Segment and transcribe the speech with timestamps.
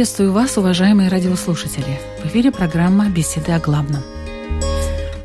[0.00, 2.00] Приветствую вас, уважаемые радиослушатели.
[2.22, 4.02] В эфире программа «Беседы о главном».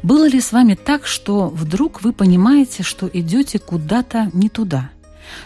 [0.04, 4.90] Было ли с вами так, что вдруг вы понимаете, что идете куда-то не туда,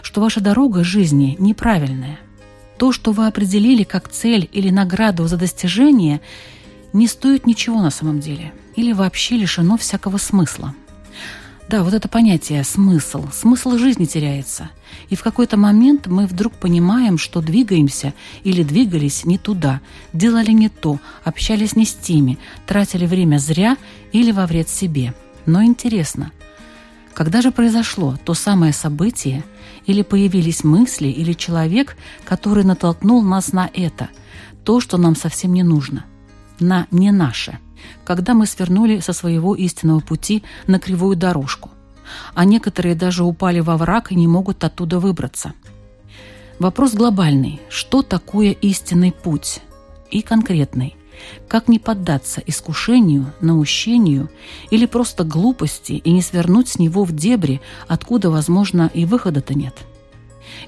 [0.02, 2.18] что ваша дорога жизни неправильная?
[2.76, 6.20] То, что вы определили как цель или награду за достижение,
[6.92, 10.74] не стоит ничего на самом деле или вообще лишено всякого смысла–
[11.70, 13.28] да, вот это понятие «смысл».
[13.32, 14.70] Смысл жизни теряется.
[15.08, 18.12] И в какой-то момент мы вдруг понимаем, что двигаемся
[18.42, 19.80] или двигались не туда,
[20.12, 23.76] делали не то, общались не с теми, тратили время зря
[24.10, 25.14] или во вред себе.
[25.46, 26.32] Но интересно,
[27.14, 29.44] когда же произошло то самое событие,
[29.86, 34.08] или появились мысли, или человек, который натолкнул нас на это,
[34.64, 36.04] то, что нам совсем не нужно,
[36.58, 37.60] на не наше–
[38.04, 41.70] когда мы свернули со своего истинного пути на кривую дорожку,
[42.34, 45.52] а некоторые даже упали во враг и не могут оттуда выбраться.
[46.58, 47.60] Вопрос глобальный.
[47.68, 49.60] Что такое истинный путь?
[50.10, 50.96] И конкретный.
[51.48, 54.30] Как не поддаться искушению, наущению
[54.70, 59.74] или просто глупости и не свернуть с него в дебри, откуда, возможно, и выхода-то нет–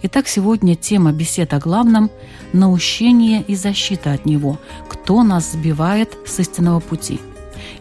[0.02, 2.11] Итак, сегодня тема бесед о главном–
[2.52, 7.20] наущение и защита от него, кто нас сбивает с истинного пути.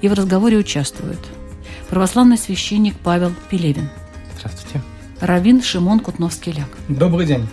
[0.02, 1.20] И в разговоре участвуют
[1.90, 3.90] православный священник Павел Пелевин.
[4.38, 4.82] Здравствуйте.
[5.20, 6.70] Равин Шимон Кутновский-Ляк.
[6.88, 7.48] Добрый день.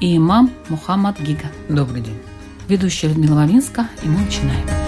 [0.00, 1.50] И имам Мухаммад Гига.
[1.68, 2.18] Добрый день.
[2.68, 4.85] Ведущая Людмила Вавинска, и мы начинаем.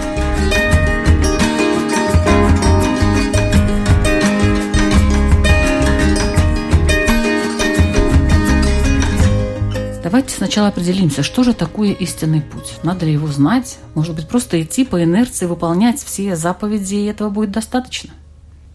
[10.09, 12.79] Давайте сначала определимся, что же такое истинный путь.
[12.81, 13.77] Надо ли его знать?
[13.93, 18.09] Может быть, просто идти по инерции, выполнять все заповеди, и этого будет достаточно?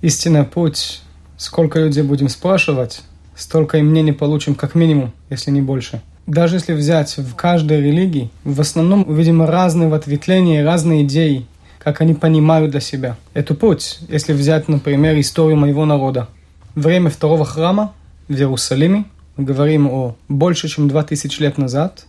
[0.01, 1.03] Истинный путь.
[1.37, 3.03] Сколько людей будем спрашивать,
[3.35, 6.03] столько и мнений получим как минимум, если не больше.
[6.29, 11.47] Даже если взять в каждой религии, в основном увидим разные ответвления, разные идеи,
[11.81, 13.17] как они понимают для себя.
[13.33, 16.29] Это путь, если взять, например, историю моего народа.
[16.77, 17.93] Время второго храма
[18.29, 19.07] в Иерусалиме
[19.37, 22.07] мы говорим о больше, чем 2000 лет назад.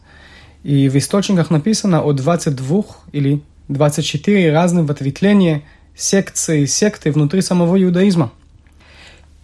[0.63, 5.63] И в источниках написано о 22 или 24 разных ответвления
[5.95, 8.31] секции, секты внутри самого иудаизма.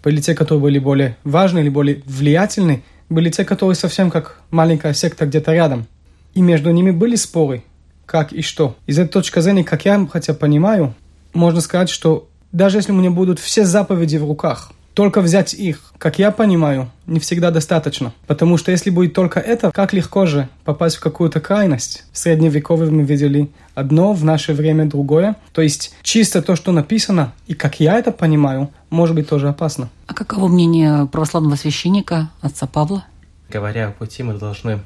[0.04, 4.94] Были те, которые были более важны или более влиятельны, были те, которые совсем как маленькая
[4.94, 5.88] секта где-то рядом.
[6.34, 7.64] И между ними были споры,
[8.06, 8.76] как и что.
[8.88, 10.96] Из этой точки зрения, как я хотя понимаю,
[11.34, 15.94] можно сказать, что даже если у меня будут все заповеди в руках– только взять их,
[15.98, 18.14] как я понимаю, не всегда достаточно.
[18.28, 22.06] Потому что если будет только это, как легко же попасть в какую-то крайность.
[22.12, 25.36] В средневековье мы видели одно, в наше время другое.
[25.54, 29.90] То есть чисто то, что написано, и как я это понимаю, может быть тоже опасно.
[30.08, 33.06] А каково мнение православного священника, отца Павла?
[33.50, 34.80] Говоря о пути, мы должны,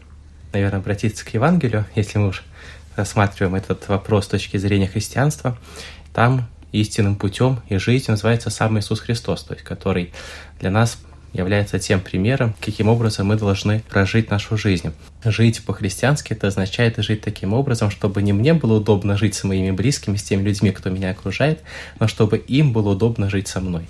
[0.53, 2.43] наверное, обратиться к Евангелию, если мы уж
[2.95, 5.57] рассматриваем этот вопрос с точки зрения христианства.
[6.13, 6.47] Там
[6.81, 10.13] истинным путем и жизнью называется сам Иисус Христос, то есть который
[10.59, 10.97] для нас
[11.33, 14.93] является тем примером, каким образом мы должны прожить нашу жизнь.
[15.23, 19.71] Жить по-христиански это означает жить таким образом, чтобы не мне было удобно жить с моими
[19.71, 21.61] близкими, с теми людьми, кто меня окружает,
[21.99, 23.87] но чтобы им было удобно жить со мной.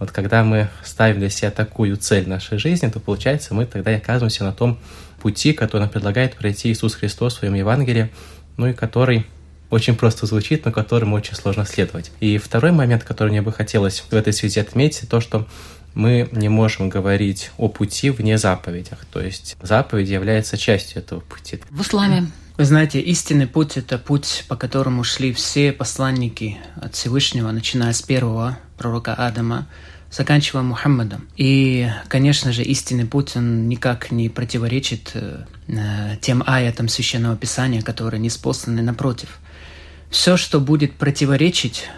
[0.00, 3.96] Вот когда мы ставим для себя такую цель нашей жизни, то получается мы тогда и
[3.96, 4.78] оказываемся на том
[5.20, 8.10] пути, который нам предлагает пройти Иисус Христос в своем Евангелии,
[8.56, 9.26] ну и который
[9.70, 12.10] очень просто звучит, но которому очень сложно следовать.
[12.20, 15.46] И второй момент, который мне бы хотелось в этой связи отметить, то, что
[15.94, 19.04] мы не можем говорить о пути вне заповедях.
[19.12, 21.60] То есть заповедь является частью этого пути.
[21.70, 27.50] В исламе вы знаете, истинный путь– это путь, по которому шли все посланники от Всевышнего,
[27.52, 29.66] начиная с первого пророка Адама,
[30.10, 31.26] заканчивая Мухаммадом.
[31.38, 35.46] И, конечно же, истинный путь, он никак не противоречит э,
[36.20, 39.38] тем аятам Священного Писания, которые не спосланы напротив–
[40.10, 41.88] все, что будет противоречить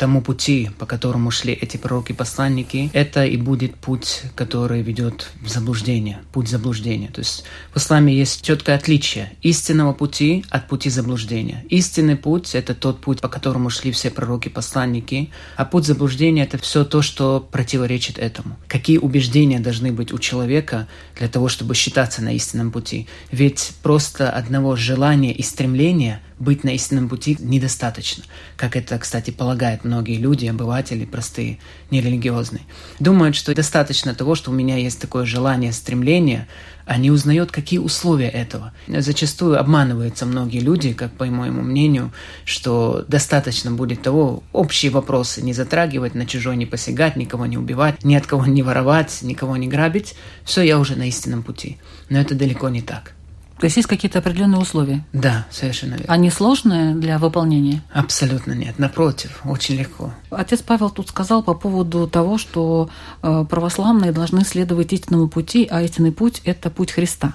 [0.00, 6.20] тому пути, по которому шли эти пророки-посланники, это и будет путь, который ведет в заблуждение,
[6.32, 7.08] путь заблуждения.
[7.08, 11.66] То есть в исламе есть четкое отличие истинного пути от пути заблуждения.
[11.68, 16.86] Истинный путь— это тот путь, по которому шли все пророки-посланники, а путь заблуждения— это все
[16.86, 18.56] то, что противоречит этому.
[18.68, 23.06] Какие убеждения должны быть у человека для того, чтобы считаться на истинном пути?
[23.30, 28.24] Ведь просто одного желания и стремления быть на истинном пути недостаточно,
[28.56, 31.58] как это, кстати, полагают многие люди, обыватели, простые,
[31.90, 32.62] нерелигиозные.
[32.98, 36.48] Думают, что достаточно того, что у меня есть такое желание, стремление,
[36.86, 38.72] а не узнают, какие условия этого.
[38.88, 42.10] Зачастую обманываются многие люди, как по моему мнению,
[42.44, 48.02] что достаточно будет того, общие вопросы не затрагивать, на чужой не посягать, никого не убивать,
[48.02, 50.14] ни от кого не воровать, никого не грабить.
[50.44, 51.76] Все, я уже на истинном пути.
[52.08, 53.12] Но это далеко не так.
[53.60, 55.04] То есть есть какие-то определенные условия?
[55.12, 56.06] Да, совершенно верно.
[56.08, 57.82] Они сложные для выполнения?
[57.92, 58.78] Абсолютно нет.
[58.78, 60.14] Напротив, очень легко.
[60.30, 62.88] Отец Павел тут сказал по поводу того, что
[63.22, 67.34] э, православные должны следовать истинному пути, а истинный путь– это путь Христа.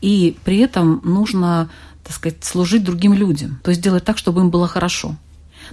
[0.00, 1.70] И при этом нужно,
[2.02, 5.14] так сказать, служить другим людям, то есть делать так, чтобы им было хорошо.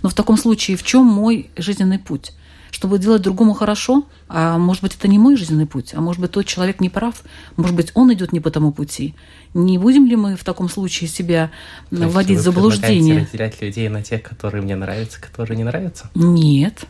[0.03, 2.33] Но в таком случае в чем мой жизненный путь?
[2.75, 6.31] Чтобы делать другому хорошо, а может быть, это не мой жизненный путь, а может быть,
[6.31, 7.23] тот человек не прав,
[7.55, 9.15] может быть, он идет не по тому пути.
[9.53, 11.51] Не будем ли мы в таком случае себя
[11.89, 13.21] То вводить в заблуждение?
[13.21, 16.09] разделять людей на тех, которые мне нравятся, которые не нравятся?
[16.15, 16.83] Нет.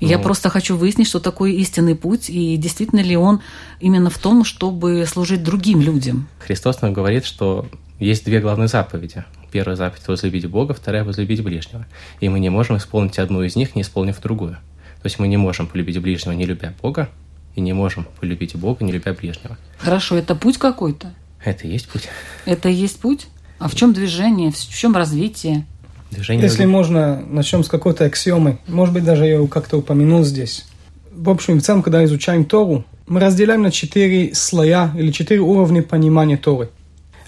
[0.00, 0.06] Ну.
[0.06, 3.40] Я просто хочу выяснить, что такое истинный путь, и действительно ли он
[3.80, 6.28] именно в том, чтобы служить другим людям.
[6.38, 7.66] Христос нам говорит, что
[7.98, 9.24] есть две главные заповеди.
[9.50, 11.86] Первая заповедь– возлюбить Бога, вторая– возлюбить ближнего.
[12.20, 14.58] И мы не можем исполнить одну из них, не исполнив другую.
[15.02, 17.08] То есть мы не можем полюбить ближнего, не любя Бога,
[17.54, 19.56] и не можем полюбить Бога, не любя ближнего.
[19.78, 21.12] Хорошо, это путь какой-то?
[21.44, 22.08] Это и есть путь.
[22.46, 23.26] Это и есть путь?
[23.58, 25.66] А в чем движение, в чем развитие?
[26.10, 26.72] Движение Если любви.
[26.72, 28.58] можно, начнем с какой-то аксиомы.
[28.66, 30.66] Может быть, даже я ее как-то упомянул здесь.
[31.12, 35.82] В общем, в целом, когда изучаем Тору, мы разделяем на четыре слоя или четыре уровня
[35.82, 36.70] понимания Торы.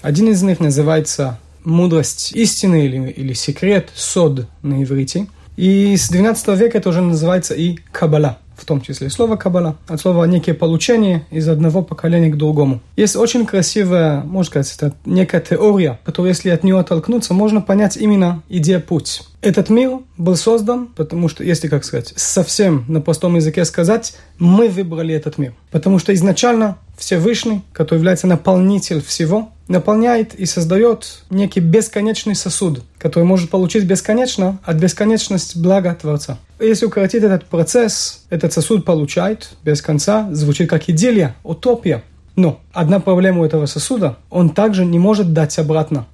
[0.01, 5.27] Один из них называется мудрость истины или, или секрет, сод на иврите–
[5.61, 10.01] и с 12 века это уже называется и каббала, в том числе слово каббала, от
[10.01, 12.81] слова некие получения из одного поколения к другому.
[12.95, 17.95] Есть очень красивая, можно сказать, это некая теория, которая, если от нее оттолкнуться, можно понять
[17.95, 19.21] именно идея путь.
[19.41, 24.67] Этот мир был создан, потому что, если, как сказать, совсем на простом языке сказать, мы
[24.67, 25.53] выбрали этот мир.
[25.69, 33.23] Потому что изначально Всевышний, который является наполнитель всего, наполняет и создает некий бесконечный сосуд, который
[33.23, 36.37] может получить бесконечно от бесконечности блага Творца.
[36.59, 42.03] Если укоротить этот процесс, этот сосуд получает без конца, звучит как идиллия, утопия.
[42.35, 46.05] Но одна проблема у этого сосуда, он также не может дать обратно.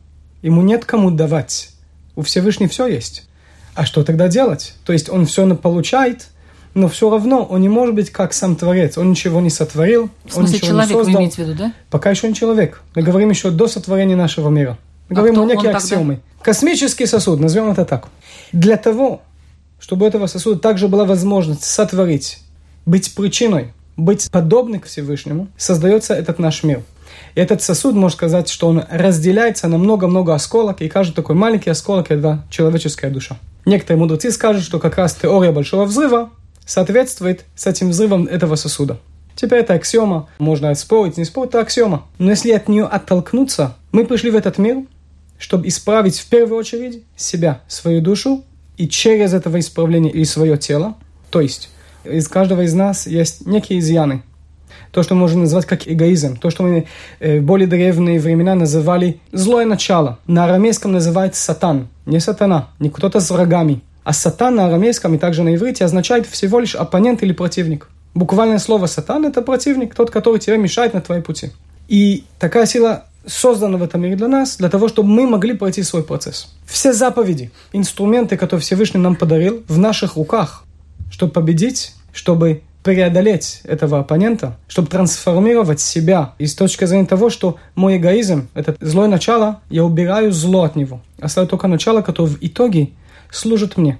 [0.41, 1.71] Ему нет кому давать.
[2.15, 3.27] У Всевышнего все есть.
[3.75, 4.73] А что тогда делать?
[4.85, 6.27] То есть он все получает,
[6.73, 8.97] но все равно он не может быть как сам Творец.
[8.97, 11.13] Он ничего не сотворил, в смысле, он ничего человек не создал.
[11.13, 11.73] вы имеете в виду, да?
[11.89, 12.81] Пока еще не человек.
[12.95, 14.77] Мы говорим еще до сотворения нашего мира.
[15.09, 16.15] Мы а говорим о некие аксиомы.
[16.15, 16.43] Тогда?
[16.43, 18.07] Космический сосуд, назовем это так.
[18.51, 19.21] Для того,
[19.79, 22.39] чтобы у этого сосуда также была возможность сотворить,
[22.85, 26.81] быть причиной, быть подобным к Всевышнему, создается этот наш мир.
[27.35, 31.69] И этот сосуд, можно сказать, что он разделяется на много-много осколок, и каждый такой маленький
[31.69, 33.37] осколок– это человеческая душа.
[33.65, 36.29] Некоторые мудрецы скажут, что как раз теория Большого Взрыва
[36.67, 38.99] соответствует с этим взрывом этого сосуда.
[39.35, 40.27] Теперь это аксиома.
[40.37, 42.05] Можно спорить, не спорить, это аксиома.
[42.19, 44.83] Но если от нее оттолкнуться, мы пришли в этот мир,
[45.39, 48.43] чтобы исправить в первую очередь себя, свою душу,
[48.77, 50.95] и через это исправление и свое тело.
[51.31, 51.69] То есть
[52.03, 54.23] из каждого из нас есть некие изъяны,
[54.91, 56.87] то, что можно назвать как эгоизм, то, что мы
[57.19, 60.19] э, в более древние времена называли злое начало.
[60.27, 63.81] На арамейском называется сатан, не сатана, не кто-то с врагами.
[64.07, 67.89] А сатан на арамейском и также на иврите означает всего лишь оппонент или противник.
[68.13, 71.51] Буквальное слово сатан– это противник, тот, который тебе мешает на твоей пути.
[71.89, 75.83] И такая сила создана в этом мире для нас, для того, чтобы мы могли пройти
[75.83, 76.55] свой процесс.
[76.65, 80.63] Все заповеди, инструменты, которые Всевышний нам подарил, в наших руках,
[81.11, 87.97] чтобы победить, чтобы преодолеть этого оппонента, чтобы трансформировать себя из точки зрения того, что мой
[87.97, 91.01] эгоизм, это злое начало, я убираю зло от него.
[91.19, 92.91] Оставляю только начало, которое в итоге
[93.31, 93.99] служит мне.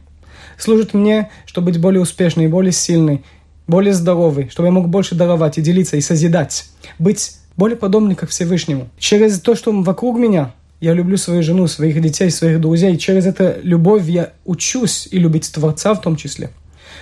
[0.58, 3.24] Служит мне, чтобы быть более успешной, более сильной,
[3.68, 6.66] более здоровой, чтобы я мог больше даровать и делиться, и созидать.
[6.98, 8.90] Быть более подобным как Всевышнему.
[8.98, 12.96] Через то, что вокруг меня, я люблю свою жену, своих детей, своих друзей.
[12.96, 16.52] И через эту любовь я учусь и любить Творца в том числе.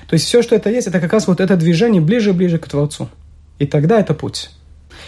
[0.08, 2.58] То есть все, что это есть, это как раз вот это движение ближе и ближе
[2.58, 3.10] к Творцу.
[3.60, 4.50] И тогда это путь.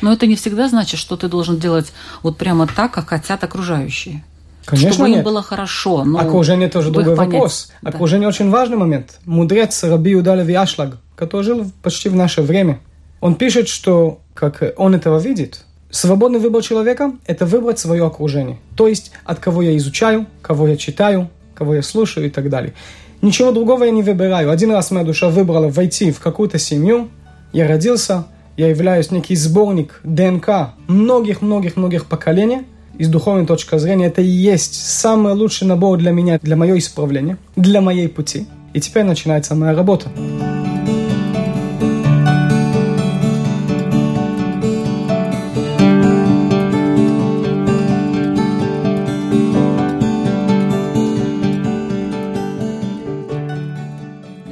[0.02, 1.92] Но это не всегда значит, что ты должен делать
[2.24, 4.24] вот прямо так, как хотят окружающие.
[4.68, 5.20] Конечно, чтобы нет.
[5.20, 6.04] им было хорошо.
[6.04, 7.68] Ну, Окружение тоже в другой их вопрос.
[7.68, 7.90] понятии, да.
[7.90, 9.20] Окружение очень важный момент.
[9.24, 12.80] Мудрец Раби Удалев Яшлаг, который жил почти в наше время,
[13.22, 18.58] он пишет, что, как он этого видит, свободный выбор человека– это выбрать свое окружение.
[18.76, 22.74] То есть, от кого я изучаю, кого я читаю, кого я слушаю и так далее.
[23.22, 24.52] Ничего другого я не выбираю.
[24.52, 27.08] Один раз моя душа выбрала войти в какую-то семью,
[27.54, 28.26] я родился,
[28.58, 32.64] я являюсь некий сборник ДНК многих-многих-многих поколений.
[32.98, 36.78] И с духовной точки зрения это и есть самый лучший набор для меня, для моего
[36.80, 38.48] исправления, для моей пути.
[38.74, 40.10] И теперь начинается моя работа.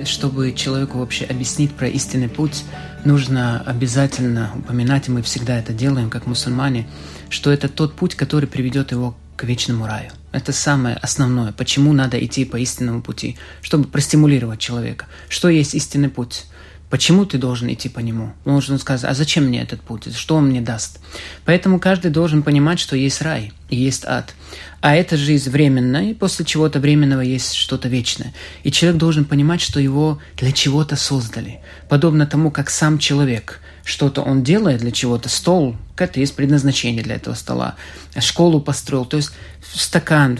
[0.04, 2.64] Чтобы человеку вообще объяснить про истинный путь,
[3.06, 6.88] нужно обязательно упоминать, и мы всегда это делаем, как мусульмане,
[7.30, 10.12] что это тот путь, который приведет его к вечному раю.
[10.32, 11.52] Это самое основное.
[11.52, 13.38] Почему надо идти по истинному пути?
[13.62, 15.08] Чтобы простимулировать человека.
[15.30, 16.46] Что есть истинный путь?
[16.90, 18.34] Почему ты должен идти по нему?
[18.46, 20.16] Нужно сказать, а зачем мне этот путь?
[20.16, 21.00] Что он мне даст?
[21.44, 24.36] Поэтому каждый должен понимать, что есть рай и есть ад.
[24.82, 28.34] А эта жизнь временная, и после чего-то временного есть что-то вечное.
[28.64, 31.60] И человек должен понимать, что его для чего-то создали.
[31.90, 37.16] Подобно тому, как сам человек что-то он делает для чего-то, стол, какое-то есть предназначение для
[37.16, 37.76] этого стола,
[38.20, 39.30] школу построил, то есть
[39.62, 40.38] стакан,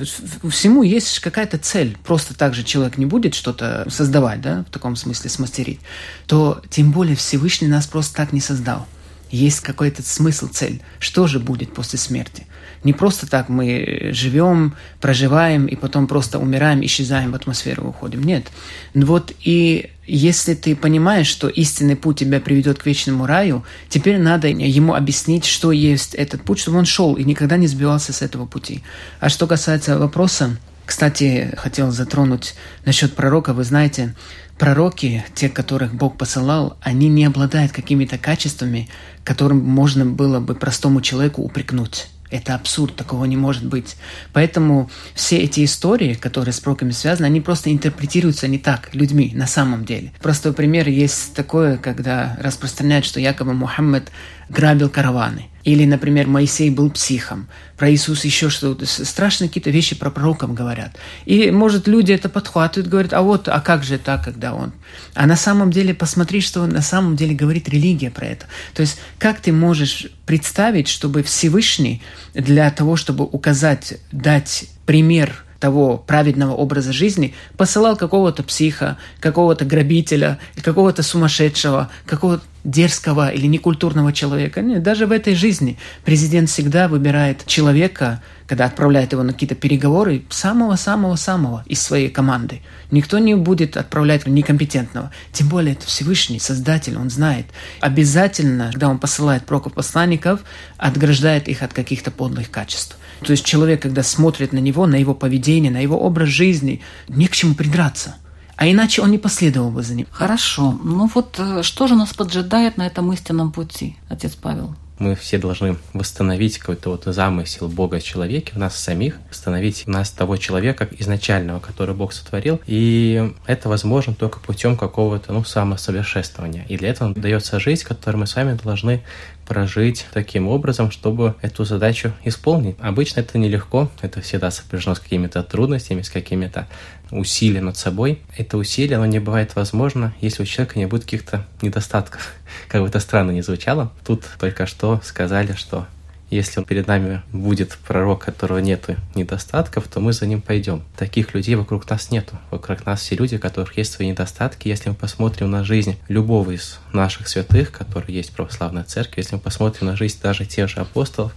[0.50, 1.96] всему есть какая-то цель.
[2.04, 5.80] Просто так же человек не будет что-то создавать, да, в таком смысле смастерить,
[6.26, 8.88] то тем более Всевышний нас просто так не создал.
[9.32, 10.82] Есть какой-то смысл, цель.
[11.00, 12.46] Что же будет после смерти?
[12.84, 18.24] Не просто так мы живем, проживаем и потом просто умираем, исчезаем в атмосферу, уходим.
[18.24, 18.46] Нет.
[18.94, 24.48] Вот и если ты понимаешь, что истинный путь тебя приведет к вечному раю, теперь надо
[24.48, 28.46] ему объяснить, что есть этот путь, чтобы он шел и никогда не сбивался с этого
[28.46, 28.84] пути.
[29.20, 32.54] А что касается вопроса, кстати, хотел затронуть
[32.86, 33.54] насчет пророка.
[33.54, 34.14] Вы знаете,
[34.58, 38.90] пророки, те, которых Бог посылал, они не обладают какими-то качествами,
[39.24, 42.08] которым можно было бы простому человеку упрекнуть.
[42.32, 43.96] Это абсурд, такого не может быть.
[44.34, 49.46] Поэтому все эти истории, которые с пророками связаны, они просто интерпретируются не так людьми на
[49.46, 50.12] самом деле.
[50.22, 54.12] Простой пример есть такое, когда распространяют, что якобы Мухаммед
[54.50, 55.50] грабил караваны.
[55.66, 57.48] Или, например, Моисей был психом.
[57.76, 58.86] Про Иисус еще что-то.
[58.86, 60.96] Страшные какие-то вещи про пророков говорят.
[61.26, 64.74] И, может, люди это подхватывают, говорят, а вот, а как же так, когда он?
[65.16, 68.46] А на самом деле, посмотри, что на самом деле говорит религия про это.
[68.76, 72.04] То есть, как ты можешь представить, чтобы Всевышний
[72.36, 80.38] для того, чтобы указать, дать пример того праведного образа жизни, посылал какого-то психа, какого-то грабителя,
[80.62, 84.62] какого-то сумасшедшего, какого-то дерзкого или некультурного человека.
[84.62, 90.24] Нет, даже в этой жизни президент всегда выбирает человека, когда отправляет его на какие-то переговоры,
[90.30, 92.62] самого-самого-самого из своей команды.
[92.92, 95.12] Никто не будет отправлять некомпетентного.
[95.32, 97.46] Тем более это Всевышний, Создатель, он знает.
[97.80, 100.42] Обязательно, когда он посылает пророков посланников,
[100.78, 102.98] отграждает их от каких-то подлых качеств.
[103.22, 107.28] То есть человек, когда смотрит на него, на его поведение, на его образ жизни, не
[107.28, 108.16] к чему придраться.
[108.56, 110.08] А иначе он не последовал бы за ним.
[110.12, 110.80] Хорошо.
[110.84, 114.76] Ну вот э, что же нас поджидает на этом истинном пути, отец Павел?
[115.00, 119.88] мы все должны восстановить какой-то вот замысел Бога в человеке, в нас самих, восстановить в
[119.88, 122.62] нас того человека изначального, который Бог сотворил.
[122.66, 126.66] И это возможно только путем какого-то, ну, самосовершенствования.
[126.70, 129.04] И для этого дается жизнь, которую мы с вами должны
[129.46, 132.76] прожить таким образом, чтобы эту задачу исполнить.
[132.80, 136.68] Обычно это нелегко, это всегда сопряжено с какими-то трудностями, с какими-то
[137.12, 138.22] усилиями над собой.
[138.38, 142.34] Это усилие, оно не бывает возможно, если у человека не будет каких-то недостатков.
[142.68, 143.92] Как бы это странно не звучало.
[144.06, 145.88] Тут только что сказали, что
[146.30, 150.84] если перед нами будет пророк, которого нет недостатков, то мы за ним пойдем.
[150.98, 152.38] Таких людей вокруг нас нету.
[152.52, 154.68] Вокруг нас все люди, у которых есть свои недостатки.
[154.68, 159.36] Если мы посмотрим на жизнь любого из наших святых, которые есть в православной церкви, если
[159.36, 161.34] мы посмотрим на жизнь даже тех же апостолов,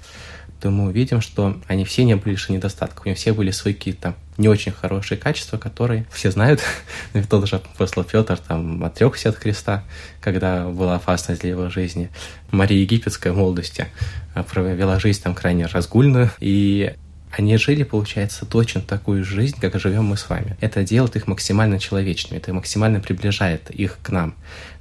[0.60, 3.74] то мы увидим, что они все не были лишены недостатков, у них все были свои
[3.74, 6.60] какие-то не очень хорошие качества, которые все знают.
[7.28, 9.84] Тот же апостол Петр там отрекся от Христа,
[10.20, 12.10] когда была опасность для его жизни.
[12.50, 13.86] Мария Египетская в молодости
[14.34, 16.94] а, провела жизнь там крайне разгульную, и
[17.30, 20.56] они жили, получается, точно такую жизнь, как живем мы с вами.
[20.60, 24.34] Это делает их максимально человечными, это максимально приближает их к нам.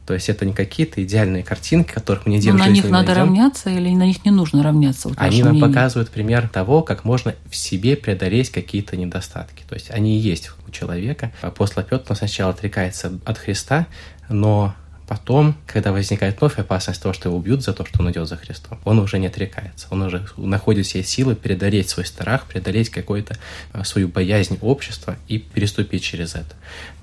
[0.08, 2.64] То есть это не какие-то идеальные картинки, которых мы не делаем.
[2.64, 3.24] на них надо найдем.
[3.24, 5.10] равняться или на них не нужно равняться?
[5.10, 5.68] Вот они нам мнение.
[5.68, 9.64] показывают пример того, как можно в себе преодолеть какие-то недостатки.
[9.68, 11.34] То есть они и есть у человека.
[11.42, 13.86] Апостол Петр сначала отрекается от Христа,
[14.30, 14.74] но
[15.10, 18.38] потом, когда возникает вновь опасность того, что его убьют за то, что он идет за
[18.38, 19.88] Христом, он уже не отрекается.
[19.90, 23.38] Он уже находит все силы преодолеть свой страх, преодолеть какую-то
[23.74, 26.56] а, свою боязнь общества и переступить через это.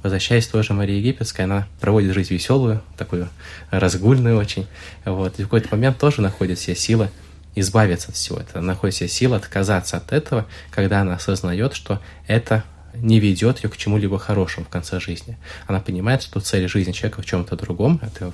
[0.04, 3.30] Возвращаясь тоже Мария Египетская, она проводит жизнь веселую, такую
[3.70, 4.66] разгульную очень.
[5.06, 5.38] Вот.
[5.38, 7.08] И в какой-то момент тоже находит все силы
[7.54, 12.64] избавиться от всего этого, находит все силы отказаться от этого, когда она осознает, что это
[12.92, 15.38] не ведет ее к чему-либо хорошему в конце жизни.
[15.66, 18.30] Она понимает, что цель жизни человека в чем-то другом, это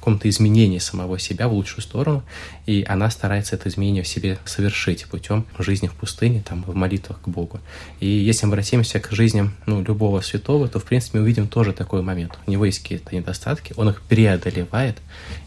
[0.00, 2.24] каком-то изменении самого себя в лучшую сторону,
[2.66, 7.20] и она старается это изменение в себе совершить путем жизни в пустыне, там, в молитвах
[7.20, 7.60] к Богу.
[8.00, 11.72] И если мы обратимся к жизням ну, любого святого, то, в принципе, мы увидим тоже
[11.72, 12.38] такой момент.
[12.46, 14.96] У него есть какие-то недостатки, он их преодолевает,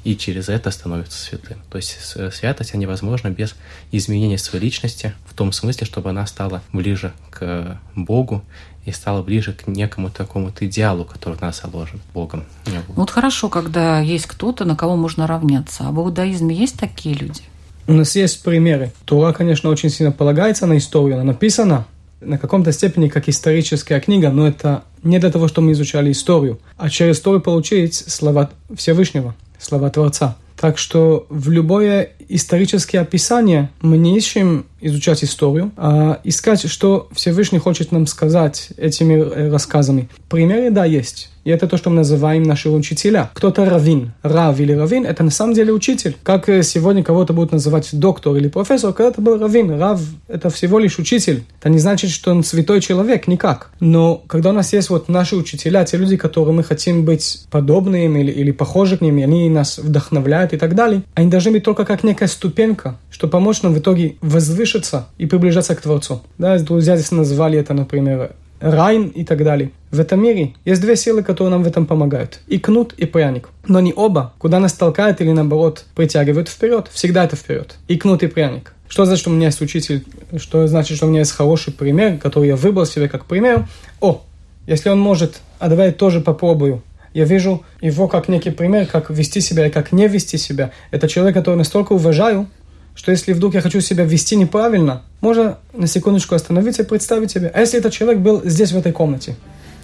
[0.03, 1.57] и через это становится святым.
[1.69, 1.97] То есть
[2.31, 3.55] святость, она невозможна без
[3.91, 8.43] изменения своей личности, в том смысле, чтобы она стала ближе к Богу,
[8.85, 12.43] и стала ближе к некому такому идеалу, который в нас заложен Богом.
[12.65, 15.87] Ну вот хорошо, когда есть кто-то, на кого можно равняться.
[15.87, 17.41] А в иудаизме есть такие люди?
[17.87, 18.91] У нас есть примеры.
[19.05, 21.15] Тура, конечно, очень сильно полагается на историю.
[21.15, 21.85] Она написана
[22.21, 26.59] на каком-то степени как историческая книга, но это не для того, чтобы мы изучали историю,
[26.77, 30.37] а через историю получить слова Всевышнего, слова Творца.
[30.55, 37.59] Так что в любое историческое описание мы не ищем изучать историю, а искать, что Всевышний
[37.59, 40.09] хочет нам сказать этими э, рассказами.
[40.29, 41.29] Примеры, да, есть.
[41.43, 43.29] И это то, что мы называем наши учителя.
[43.33, 44.13] Кто-то равин.
[44.23, 46.15] Рав или равин– это на самом деле учитель.
[46.23, 49.77] Как э, сегодня кого-то будут называть доктор или профессор, когда-то был равин.
[49.77, 51.43] Рав– это всего лишь учитель.
[51.59, 53.71] Это не значит, что он святой человек, никак.
[53.81, 58.21] Но когда у нас есть вот наши учителя, те люди, которые мы хотим быть подобными
[58.21, 61.83] или, или похожи к ним, они нас вдохновляют и так далее, они должны быть только
[61.83, 66.23] как некая ступенька, что помочь нам в итоге возвышиться и приближаться к Творцу.
[66.39, 69.71] Да, друзья здесь назвали это, например, Райн и так далее.
[69.91, 72.39] В этом мире есть две силы, которые нам в этом помогают.
[72.47, 73.49] И кнут, и пряник.
[73.67, 76.87] Но не оба, куда нас толкают или наоборот притягивают вперед.
[76.91, 77.75] Всегда это вперед.
[77.87, 78.73] И кнут, и пряник.
[78.87, 80.03] Что значит, что у меня есть учитель?
[80.37, 83.67] Что значит, что у меня есть хороший пример, который я выбрал себе как пример?
[84.01, 84.23] О,
[84.65, 86.81] если он может, а давай я тоже попробую.
[87.13, 90.71] Я вижу его как некий пример, как вести себя и как не вести себя.
[90.89, 92.47] Это человек, который настолько уважаю,
[92.95, 97.51] что если вдруг я хочу себя вести неправильно, можно на секундочку остановиться и представить себе,
[97.53, 99.35] а если этот человек был здесь, в этой комнате,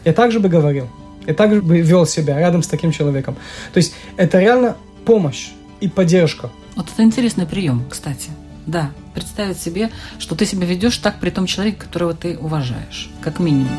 [0.05, 0.87] я также бы говорил,
[1.25, 3.35] я также бы вел себя рядом с таким человеком.
[3.73, 5.49] То есть это реально помощь
[5.81, 6.49] и поддержка.
[6.75, 8.29] Вот это интересный прием, кстати.
[8.65, 13.39] Да, представить себе, что ты себя ведешь так при том человеке, которого ты уважаешь, как
[13.39, 13.69] минимум.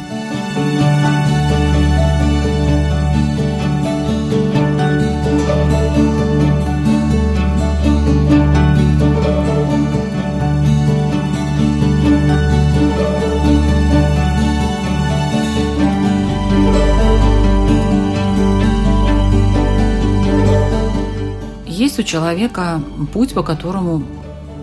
[21.90, 22.80] Есть у человека
[23.12, 24.04] путь, по которому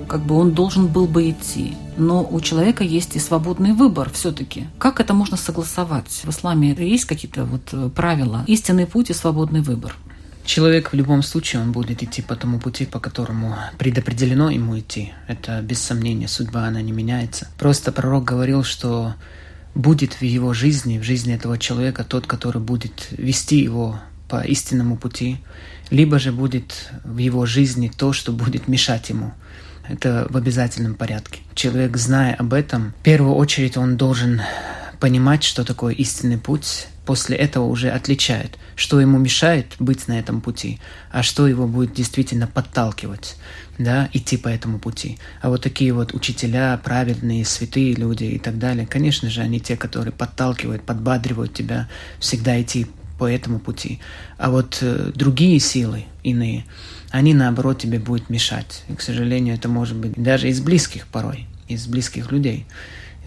[0.08, 1.76] как бы он должен был бы идти.
[1.98, 4.68] Но у человека есть и свободный выбор все-таки.
[4.80, 6.22] Как это можно согласовать?
[6.24, 8.46] В исламе есть какие-то вот э, правила?
[8.48, 9.94] Истинный путь и свободный выбор.
[10.46, 15.12] Человек в любом случае, он будет идти по тому пути, по которому предопределено ему идти.
[15.28, 17.50] Это без сомнения, судьба, она не меняется.
[17.60, 19.16] Просто пророк говорил, что
[19.76, 24.96] будет в его жизни, в жизни этого человека тот, который будет вести его по истинному
[24.98, 25.40] пути,
[25.90, 29.34] либо же будет в его жизни то, что будет мешать ему.
[29.88, 31.40] Это в обязательном порядке.
[31.54, 34.42] Человек, зная об этом, в первую очередь он должен
[35.00, 40.42] понимать, что такое истинный путь, после этого уже отличает, что ему мешает быть на этом
[40.42, 43.38] пути, а что его будет действительно подталкивать,
[43.78, 45.18] да, идти по этому пути.
[45.42, 49.78] А вот такие вот учителя, праведные, святые люди и так далее, конечно же, они те,
[49.78, 51.88] которые подталкивают, подбадривают тебя
[52.20, 54.00] всегда идти по этому пути.
[54.38, 56.66] А вот э, другие силы, иные,
[57.10, 58.84] они наоборот тебе будут мешать.
[58.90, 62.66] И, к сожалению, это может быть даже из близких порой, из близких людей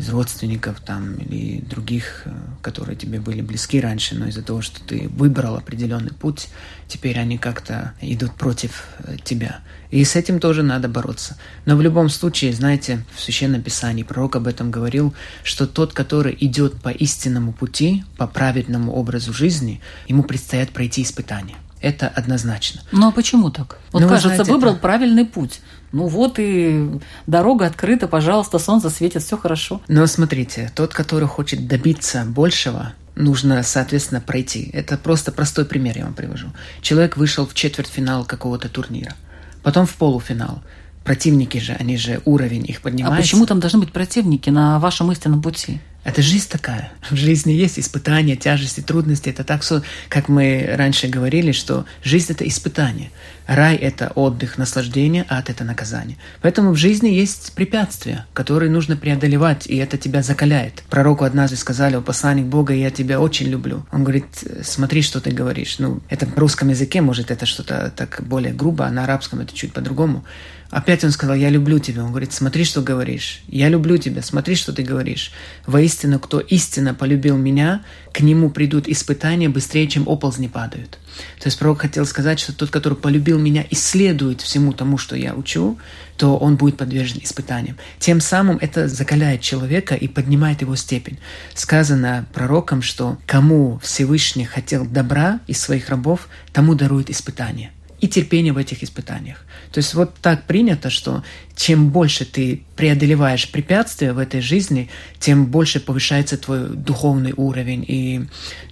[0.00, 2.30] из родственников там или других, э,
[2.62, 6.48] которые тебе были близки раньше, но из-за того, что ты выбрал определенный путь,
[6.88, 9.60] теперь они как-то идут против э, тебя.
[9.90, 11.36] И с этим тоже надо бороться.
[11.66, 16.36] Но в любом случае, знаете, в Священном Писании пророк об этом говорил, что тот, который
[16.40, 21.56] идет по истинному пути, по праведному образу жизни, ему предстоят пройти испытания.
[21.80, 22.82] Это однозначно.
[22.92, 23.78] Ну а почему так?
[23.92, 24.80] Вот, ну, кажется, знаете, выбрал это...
[24.80, 25.60] правильный путь.
[25.92, 26.88] Ну вот и
[27.26, 29.80] дорога открыта, пожалуйста, солнце светит, все хорошо.
[29.88, 34.70] Но смотрите, тот, который хочет добиться большего, нужно, соответственно, пройти.
[34.72, 36.48] Это просто простой пример я вам привожу.
[36.80, 39.14] Человек вышел в четвертьфинал какого-то турнира,
[39.62, 40.62] потом в полуфинал.
[41.04, 43.18] Противники же, они же уровень их поднимается.
[43.18, 45.80] А почему там должны быть противники на вашем истинном пути?
[46.02, 46.92] Это жизнь такая.
[47.10, 49.28] В жизни есть испытания, тяжести, трудности.
[49.28, 49.62] Это так,
[50.08, 53.10] как мы раньше говорили, что жизнь– это испытание.
[53.46, 56.16] Рай– это отдых, наслаждение, а ад– это наказание.
[56.40, 60.84] Поэтому в жизни есть препятствия, которые нужно преодолевать, и это тебя закаляет.
[60.88, 63.84] Пророку однажды сказали, о посланник Бога, я тебя очень люблю.
[63.92, 65.78] Он говорит, смотри, что ты говоришь.
[65.80, 69.54] Ну, это в русском языке, может, это что-то так более грубо, а на арабском это
[69.54, 70.24] чуть по-другому.
[70.70, 72.04] Опять он сказал, я люблю тебя.
[72.04, 73.42] Он говорит, смотри, что говоришь.
[73.48, 75.32] Я люблю тебя, смотри, что ты говоришь.
[75.66, 80.98] Воистину, кто истинно полюбил меня, к нему придут испытания быстрее, чем оползни падают.
[81.40, 85.16] То есть пророк хотел сказать, что тот, который полюбил меня и следует всему тому, что
[85.16, 85.76] я учу,
[86.16, 87.76] то он будет подвержен испытаниям.
[87.98, 91.18] Тем самым это закаляет человека и поднимает его степень.
[91.52, 98.52] Сказано пророком, что кому Всевышний хотел добра из своих рабов, тому дарует испытания и терпение
[98.52, 99.44] в этих испытаниях.
[99.72, 101.22] То есть вот так принято, что
[101.54, 108.22] чем больше ты преодолеваешь препятствия в этой жизни, тем больше повышается твой духовный уровень и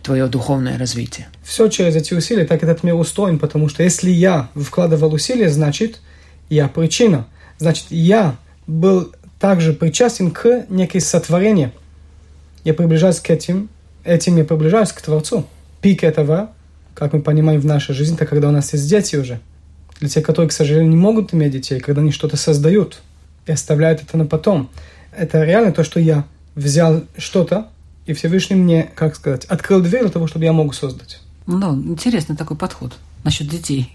[0.02, 1.28] твое духовное развитие.
[1.44, 6.00] Все через эти усилия, так этот мир устроен, потому что если я вкладывал усилия, значит,
[6.48, 7.26] я причина.
[7.58, 11.72] Значит, я был также причастен к некой сотворению.
[12.64, 13.68] Я приближаюсь к этим,
[14.04, 15.46] этим я приближаюсь к Творцу.
[15.80, 16.50] Пик этого
[16.98, 19.38] как мы понимаем в нашей жизни, это когда у нас есть дети уже.
[20.00, 23.00] Для тех, которые, к сожалению, не могут иметь детей, когда они что-то создают
[23.46, 24.70] и оставляют это на потом.
[25.16, 27.68] Это реально то, что я взял что-то,
[28.06, 31.20] и Всевышний мне, как сказать, открыл дверь для того, чтобы я мог создать.
[31.46, 33.92] Ну, интересный такой подход насчет детей.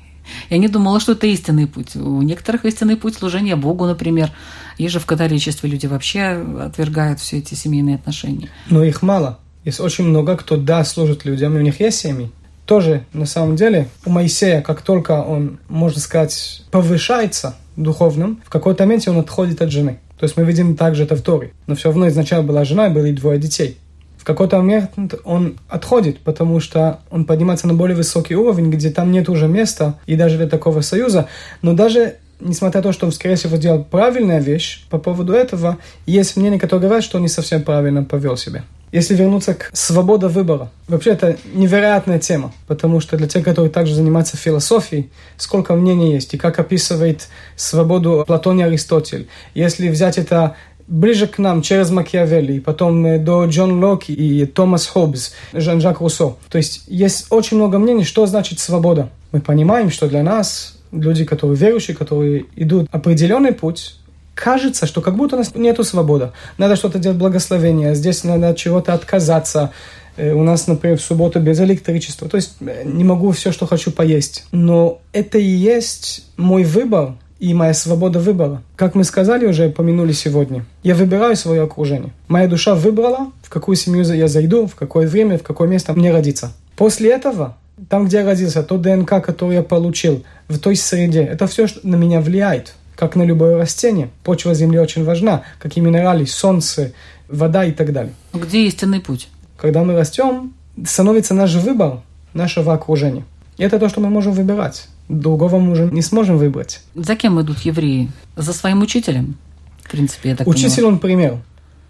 [0.50, 1.96] Я не думала, что это истинный путь.
[1.96, 4.32] У некоторых истинный путь служения Богу, например.
[4.78, 8.50] Есть же в католичестве люди вообще отвергают все эти семейные отношения.
[8.70, 9.40] Но их мало.
[9.66, 12.32] Есть очень много, кто, да, служит людям, и у них есть семьи
[12.66, 18.84] тоже, на самом деле, у Моисея, как только он, можно сказать, повышается духовным, в какой-то
[18.84, 20.00] момент он отходит от жены.
[20.18, 21.52] То есть мы видим также это в Торе.
[21.68, 23.78] Но все равно изначально была жена, и были двое детей.
[24.18, 29.12] В какой-то момент он отходит, потому что он поднимается на более высокий уровень, где там
[29.12, 31.28] нет уже места и даже для такого союза.
[31.62, 35.78] Но даже несмотря на то, что он, скорее всего, делал правильная вещь, по поводу этого
[36.06, 38.64] есть мнение, которое говорит, что он не совсем правильно повел себя.
[38.94, 43.96] Если вернуться к свободе выбора, вообще это невероятная тема, потому что для тех, которые также
[43.96, 49.28] занимаются философией, сколько мнений есть, и как описывает свободу Платон и Аристотель.
[49.56, 50.56] Если взять это
[50.88, 56.36] ближе к нам через Макиавелли, потом э, до Джон Локи и Томас Хоббс, Жан-Жак Руссо.
[56.50, 59.10] То есть есть очень много мнений, что значит свобода.
[59.32, 63.96] Мы понимаем, что для нас, люди, которые верующие, которые идут определенный путь,
[64.36, 66.32] кажется, что как будто у нас нету свободы.
[66.58, 69.72] Надо что-то делать благословение, здесь надо от чего-то отказаться.
[70.16, 72.28] Э, у нас, например, в субботу без электричества.
[72.30, 74.46] То есть э, не могу все, что хочу поесть.
[74.52, 78.62] Но это и есть мой выбор и моя свобода выбора.
[78.76, 80.66] Как мы сказали уже, помянули сегодня.
[80.82, 82.14] Я выбираю свое окружение.
[82.28, 86.12] Моя душа выбрала, в какую семью я зайду, в какое время, в какое место мне
[86.12, 86.54] родиться.
[86.78, 87.58] После этого
[87.90, 91.86] там, где я родился, то ДНК, который я получил в той среде, это все что
[91.86, 94.10] на меня влияет как на любое растение.
[94.24, 96.94] Почва Земли очень важна, как и минералы, солнце,
[97.28, 98.14] вода и так далее.
[98.34, 99.30] Где истинный путь?
[99.58, 100.54] Когда мы растем,
[100.86, 102.02] становится наш выбор
[102.34, 103.24] нашего окружения.
[103.58, 104.88] И это то, что мы можем выбирать.
[105.10, 106.82] Другого мы уже не сможем выбрать.
[106.96, 108.12] За кем идут евреи?
[108.36, 109.36] За своим учителем?
[109.84, 110.94] В принципе, я так Учитель понимаю.
[110.94, 111.38] он пример.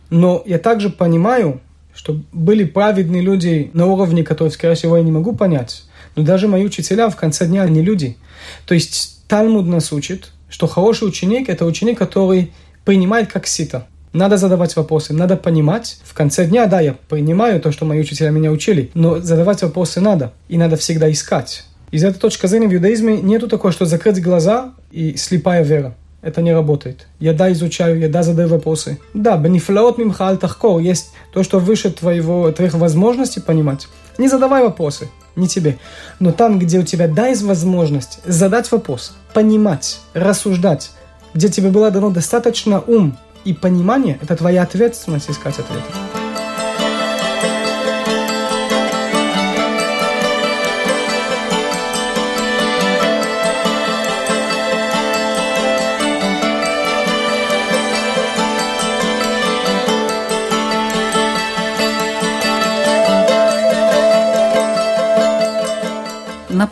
[0.09, 1.61] Но я также понимаю,
[1.95, 5.83] что были праведные люди на уровне, который, скорее всего, я не могу понять.
[6.15, 8.17] Но даже мои учителя в конце дня не люди.
[8.65, 12.53] То есть Талмуд нас учит, что хороший ученик– это ученик, который
[12.85, 13.87] принимает как сито.
[14.13, 15.97] Надо задавать вопросы, надо понимать.
[16.03, 19.99] В конце дня, да, я принимаю то, что мои учителя меня учили, но задавать вопросы
[19.99, 21.65] надо, и надо всегда искать.
[21.89, 25.95] Из этой точки зрения в иудаизме нету такого, что закрыть глаза и слепая вера.
[26.21, 27.07] Это не работает.
[27.19, 28.99] Я да изучаю, я да задаю вопросы.
[29.15, 30.81] Да, бенифлаот мимхал тахкор.
[30.81, 33.87] Есть то, что выше твоего, твоих возможностей понимать.
[34.19, 35.79] Не задавай вопросы не тебе.
[36.19, 40.91] Но там, где у тебя да есть возможность задать вопрос, понимать, рассуждать,
[41.33, 45.91] где тебе было дано достаточно ум и понимание, это твоя ответственность искать ответы.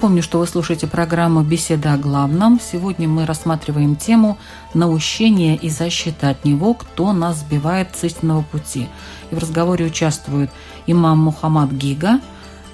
[0.02, 2.60] Напомню, что вы слушаете программу «Беседа о главном».
[2.60, 4.40] Сегодня мы рассматриваем тему
[4.74, 8.90] «Наущение и защита от него, кто нас сбивает с истинного пути».
[9.30, 10.50] И в разговоре участвуют
[10.88, 12.20] имам Мухаммад Гига,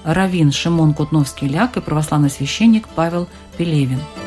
[0.05, 3.99] раввин Шимон Кутновский-Ляк и православный священник Павел Пелевин–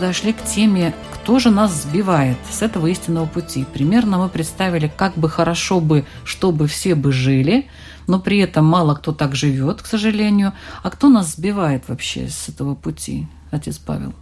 [0.00, 3.66] подошли к теме «Кто же нас сбивает с этого истинного пути?».
[3.70, 7.68] Примерно мы представили, как бы хорошо бы, чтобы все бы жили,
[8.06, 10.54] но при этом мало кто так живет, к сожалению.
[10.82, 14.14] А кто нас сбивает вообще с этого пути, отец Павел?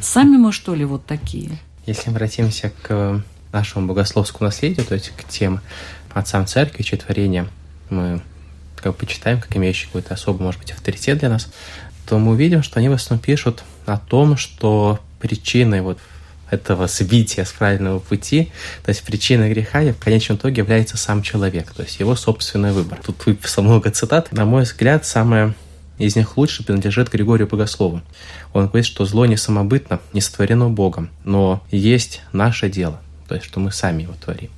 [0.00, 1.50] Сами мы, что ли, вот такие?
[1.84, 5.60] Если обратимся к нашему богословскому наследию, то есть к тем
[6.14, 7.46] отцам церкви, чьи творения
[7.90, 8.22] мы
[8.76, 11.50] как бы почитаем, как имеющие какой-то особый, может быть, авторитет для нас,
[12.06, 15.98] то мы увидим, что они в основном пишут о том, что причиной вот
[16.50, 18.50] этого сбития с правильного пути,
[18.84, 23.00] то есть причиной греха в конечном итоге является сам человек, то есть его собственный выбор.
[23.04, 24.32] Тут выписал много цитат.
[24.32, 25.54] На мой взгляд, самое
[25.98, 28.02] из них лучше принадлежит Григорию Богослову.
[28.52, 33.46] Он говорит, что зло не самобытно, не сотворено Богом, но есть наше дело, то есть
[33.46, 34.50] что мы сами его творим.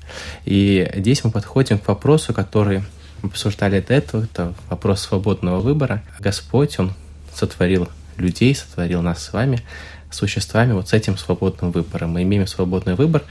[0.44, 2.82] И здесь мы подходим к вопросу, который
[3.22, 6.02] мы обсуждали до этого, это вопрос свободного выбора.
[6.20, 6.92] Господь, Он
[7.36, 9.62] сотворил людей, сотворил нас с вами,
[10.10, 12.10] существами вот с этим свободным выбором.
[12.10, 13.22] Мы имеем свободный выбор,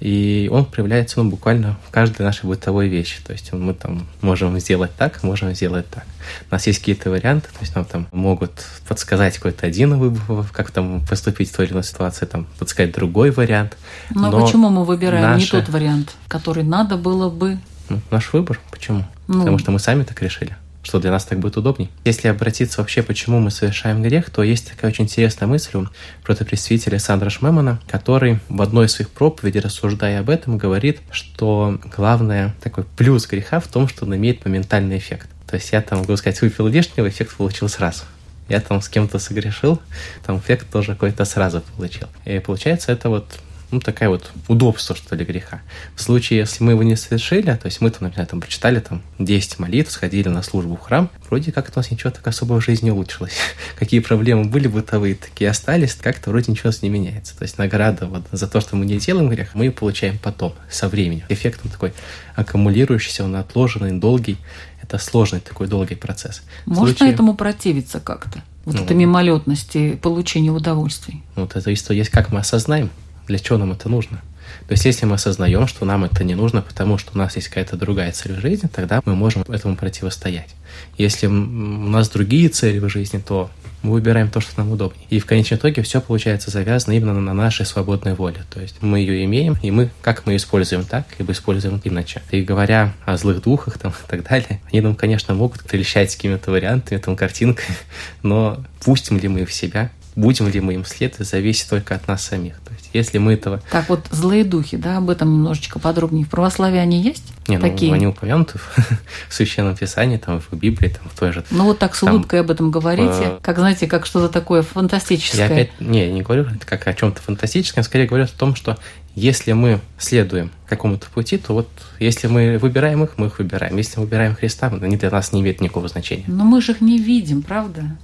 [0.00, 3.22] и он проявляется ну, буквально в каждой нашей бытовой вещи.
[3.24, 6.04] То есть мы там можем сделать так, можем сделать так.
[6.50, 8.52] У нас есть какие-то варианты, то есть нам там могут
[8.88, 13.30] подсказать какой-то один выбор, как там поступить в той или иной ситуации, там подсказать другой
[13.30, 13.76] вариант.
[14.10, 15.44] Но, Но почему мы выбираем наши...
[15.44, 17.58] не тот вариант, который надо было бы?
[17.88, 18.60] Ну, наш выбор.
[18.70, 19.04] Почему?
[19.28, 19.40] Ну...
[19.40, 21.90] Потому что мы сами так решили что для нас так будет удобней.
[22.04, 25.88] Если обратиться вообще, почему мы совершаем грех, то есть такая очень интересная мысль у
[26.22, 32.54] протопредствителя Сандра Шмемана, который в одной из своих проповедей, рассуждая об этом, говорит, что главное
[32.62, 35.28] такой плюс греха в том, что он имеет моментальный эффект.
[35.48, 38.04] То есть я там, могу сказать, выпил лишнего, эффект получил сразу.
[38.48, 39.80] Я там с кем-то согрешил,
[40.26, 42.08] там эффект тоже какой-то сразу получил.
[42.26, 45.62] И получается, это вот ну, такая вот удобство, что ли, греха.
[45.96, 49.02] В случае, если мы его не совершили, то есть мы, там, например, там, прочитали там
[49.18, 52.64] 10 молитв, сходили на службу в храм, вроде как у нас ничего так особо в
[52.64, 53.36] жизни улучшилось.
[53.78, 57.36] Какие проблемы были бытовые, такие остались, как-то вроде ничего не меняется.
[57.36, 60.54] То есть награда вот за то, что мы не делаем грех, мы ее получаем потом,
[60.70, 61.24] со временем.
[61.28, 61.92] Эффект он такой
[62.36, 64.38] аккумулирующийся, он отложенный, долгий.
[64.82, 66.42] Это сложный такой долгий процесс.
[66.66, 67.14] Можно случае...
[67.14, 68.42] этому противиться как-то?
[68.64, 71.22] Вот ну, это мимолетности получения удовольствий.
[71.36, 72.90] Вот это есть, как мы осознаем,
[73.26, 74.22] для чего нам это нужно.
[74.66, 77.48] То есть, если мы осознаем, что нам это не нужно, потому что у нас есть
[77.48, 80.54] какая-то другая цель в жизни, тогда мы можем этому противостоять.
[80.96, 83.50] Если у нас другие цели в жизни, то
[83.82, 85.06] мы выбираем то, что нам удобнее.
[85.10, 88.42] И в конечном итоге все получается завязано именно на нашей свободной воле.
[88.50, 92.22] То есть мы ее имеем, и мы, как мы используем так, либо используем иначе.
[92.30, 96.50] И говоря о злых духах там, и так далее, они нам, конечно, могут прельщать какими-то
[96.50, 97.76] вариантами, там, картинкой,
[98.22, 102.08] но пустим ли мы их в себя, будем ли мы им следовать, зависит только от
[102.08, 102.54] нас самих.
[102.94, 103.60] Если мы этого...
[103.70, 106.24] Так вот, злые духи, да, об этом немножечко подробнее.
[106.24, 107.24] В православии они есть?
[107.48, 107.92] Не, ну, Такие?
[107.92, 108.58] они упомянуты
[109.28, 111.44] в Священном Писании, там, в Библии, там, в той же...
[111.50, 114.62] Ну, вот так с улыбкой там, об этом говорите, э, как, знаете, как что-то такое
[114.62, 115.48] фантастическое.
[115.48, 118.78] Я опять, не, не говорю как о чем-то фантастическом, скорее говорю о том, что
[119.16, 123.76] если мы следуем какому-то пути, то вот если мы выбираем их, мы их выбираем.
[123.76, 126.24] Если мы выбираем Христа, они для нас не имеют никакого значения.
[126.26, 127.96] Но мы же их не видим, правда?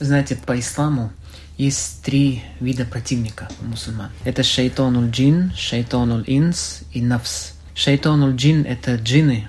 [0.00, 1.10] Знаете, по исламу
[1.58, 4.10] есть три вида противника у мусульман.
[4.24, 7.52] Это шайтонул джин, шайтонул инс и нафс.
[7.74, 9.48] Шайтонул джин– это джинны,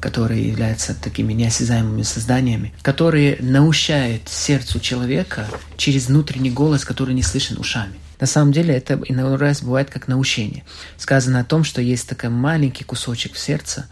[0.00, 7.58] которые являются такими неосязаемыми созданиями, которые наущают сердцу человека через внутренний голос, который не слышен
[7.58, 7.94] ушами.
[8.20, 10.64] На самом деле это иной раз бывает как научение.
[10.96, 13.86] Сказано о том, что есть такой маленький кусочек в сердце,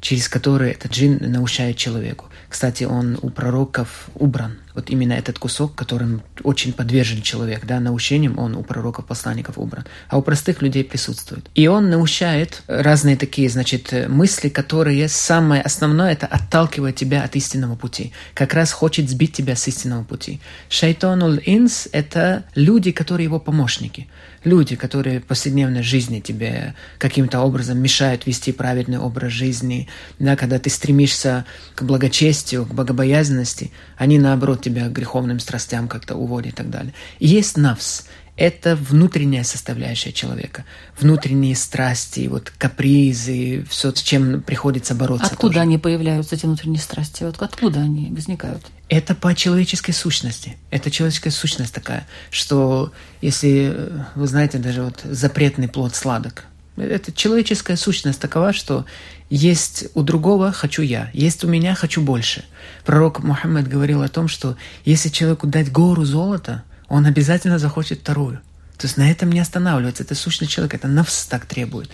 [0.00, 2.26] через который этот джин научает человеку.
[2.48, 4.58] Кстати, он у пророков убран.
[4.76, 9.86] Вот именно этот кусок, которым очень подвержен человек, да, научением, он у пророков, посланников убран.
[10.10, 11.48] А у простых людей присутствует.
[11.54, 17.74] И он научает разные такие, значит, мысли, которые самое основное, это отталкивает тебя от истинного
[17.74, 18.12] пути.
[18.34, 20.40] Как раз хочет сбить тебя с истинного пути.
[20.68, 24.06] Шайтонул инс– это люди, которые его помощники
[24.46, 30.58] люди, которые в повседневной жизни тебе каким-то образом мешают вести праведный образ жизни, да, когда
[30.58, 36.56] ты стремишься к благочестию, к богобоязненности, они, наоборот, тебя к греховным страстям как-то уводят и
[36.56, 36.92] так далее.
[37.20, 38.04] И есть навс,
[38.36, 40.64] это внутренняя составляющая человека,
[40.98, 45.26] внутренние страсти, вот капризы, все, с чем приходится бороться.
[45.26, 45.60] Откуда тоже.
[45.60, 47.22] они появляются, эти внутренние страсти?
[47.24, 48.62] Вот откуда они возникают?
[48.88, 50.56] Это по человеческой сущности.
[50.70, 56.44] Это человеческая сущность такая, что если вы знаете, даже вот запретный плод сладок,
[56.76, 58.84] это человеческая сущность такова, что
[59.30, 62.44] есть у другого хочу я, есть у меня хочу больше.
[62.84, 68.40] Пророк Мухаммед говорил о том, что если человеку дать гору золота– он обязательно захочет вторую.
[68.78, 70.02] То есть на этом не останавливается.
[70.02, 71.90] Это сущность человека, это навс так требует.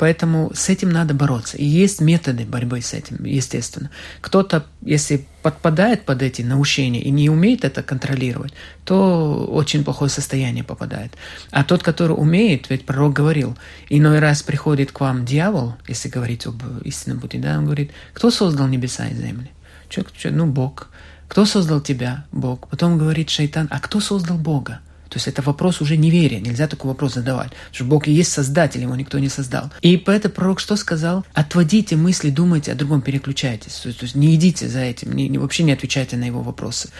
[0.00, 1.58] Поэтому с этим надо бороться.
[1.58, 3.90] И есть методы борьбы с этим, естественно.
[4.22, 10.64] Кто-то, если подпадает под эти наущения и не умеет это контролировать, то очень плохое состояние
[10.64, 11.12] попадает.
[11.50, 13.58] А тот, который умеет, ведь пророк говорил,
[13.90, 18.30] иной раз приходит к вам дьявол, если говорить об истинном пути, да, он говорит, кто
[18.30, 19.50] создал небеса и земли?
[19.90, 20.88] Человек, ну, Бог.
[21.28, 22.24] Кто создал тебя?
[22.32, 22.68] Бог.
[22.68, 24.80] Потом говорит шайтан, а кто создал Бога?
[25.10, 27.50] То есть это вопрос уже неверия, нельзя такой вопрос задавать.
[27.50, 29.70] Потому что Бог и есть Создатель, его никто не создал.
[29.82, 31.26] И поэтому пророк что сказал?
[31.34, 33.74] Отводите мысли, думайте о другом, переключайтесь.
[33.74, 36.42] То есть, то есть не идите за этим, не, не, вообще не отвечайте на его
[36.42, 36.90] вопросы.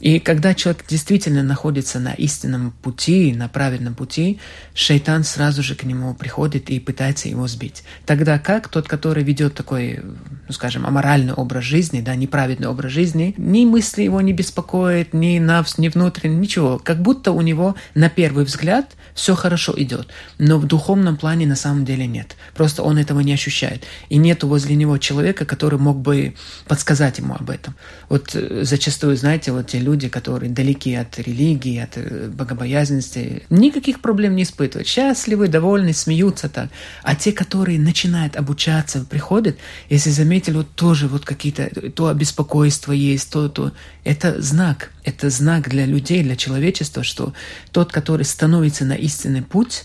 [0.00, 4.38] И когда человек действительно находится на истинном пути, на правильном пути,
[4.74, 7.82] шайтан сразу же к нему приходит и пытается его сбить.
[8.04, 13.34] Тогда как тот, который ведет такой, ну скажем, аморальный образ жизни, да, неправедный образ жизни,
[13.36, 16.78] ни мысли его не беспокоит, ни навс, ни внутренне, ничего.
[16.78, 21.56] Как будто у него на первый взгляд все хорошо идет, но в духовном плане на
[21.56, 22.36] самом деле нет.
[22.54, 23.84] Просто он этого не ощущает.
[24.10, 26.34] И нет возле него человека, который мог бы
[26.68, 27.74] подсказать ему об этом.
[28.08, 34.00] Вот э, зачастую, знаете, вот те люди, которые далеки от религии, от э, богобоязненности, никаких
[34.00, 34.88] проблем не испытывают.
[34.88, 36.68] Счастливы, довольны, смеются так.
[37.02, 39.56] А те, которые начинают обучаться, приходят,
[39.88, 43.72] если заметили, вот тоже вот какие-то, то беспокойство есть, то, то,
[44.04, 44.90] это знак.
[45.04, 47.32] Это знак для людей, для человечества, что
[47.70, 49.84] тот, который становится на истинный путь,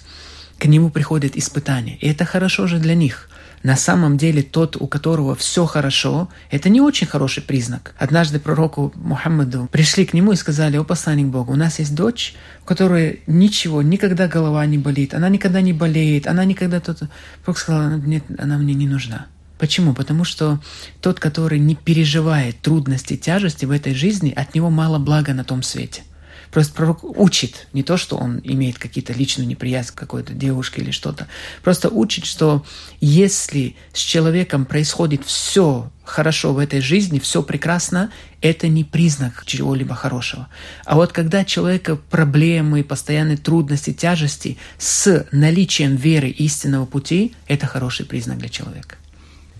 [0.57, 1.97] к нему приходит испытание.
[1.97, 3.29] И это хорошо же для них.
[3.63, 7.93] На самом деле тот, у которого все хорошо, это не очень хороший признак.
[7.97, 12.34] Однажды пророку Мухаммаду пришли к нему и сказали, о посланник Бога, у нас есть дочь,
[12.63, 17.04] у которой ничего, никогда голова не болит, она никогда не болеет, она никогда тут...
[17.45, 19.28] Бог сказал, нет, она мне не нужна.
[19.60, 19.93] Почему?
[19.93, 20.60] Потому что
[21.02, 25.62] тот, который не переживает трудности, тяжести в этой жизни, от него мало блага на том
[25.62, 26.02] свете.
[26.51, 30.91] Просто пророк учит, не то, что он имеет какие-то личную неприязнь к какой-то девушке или
[30.91, 31.27] что-то.
[31.63, 32.65] Просто учит, что
[32.99, 38.11] если с человеком происходит все хорошо в этой жизни, все прекрасно,
[38.41, 40.49] это не признак чего-либо хорошего.
[40.83, 48.05] А вот когда человека проблемы, постоянные трудности, тяжести с наличием веры истинного пути, это хороший
[48.05, 48.97] признак для человека.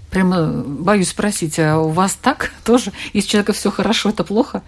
[0.10, 2.92] Прямо боюсь спросить, а у вас так тоже?
[3.14, 4.62] Если у человека все хорошо, это плохо?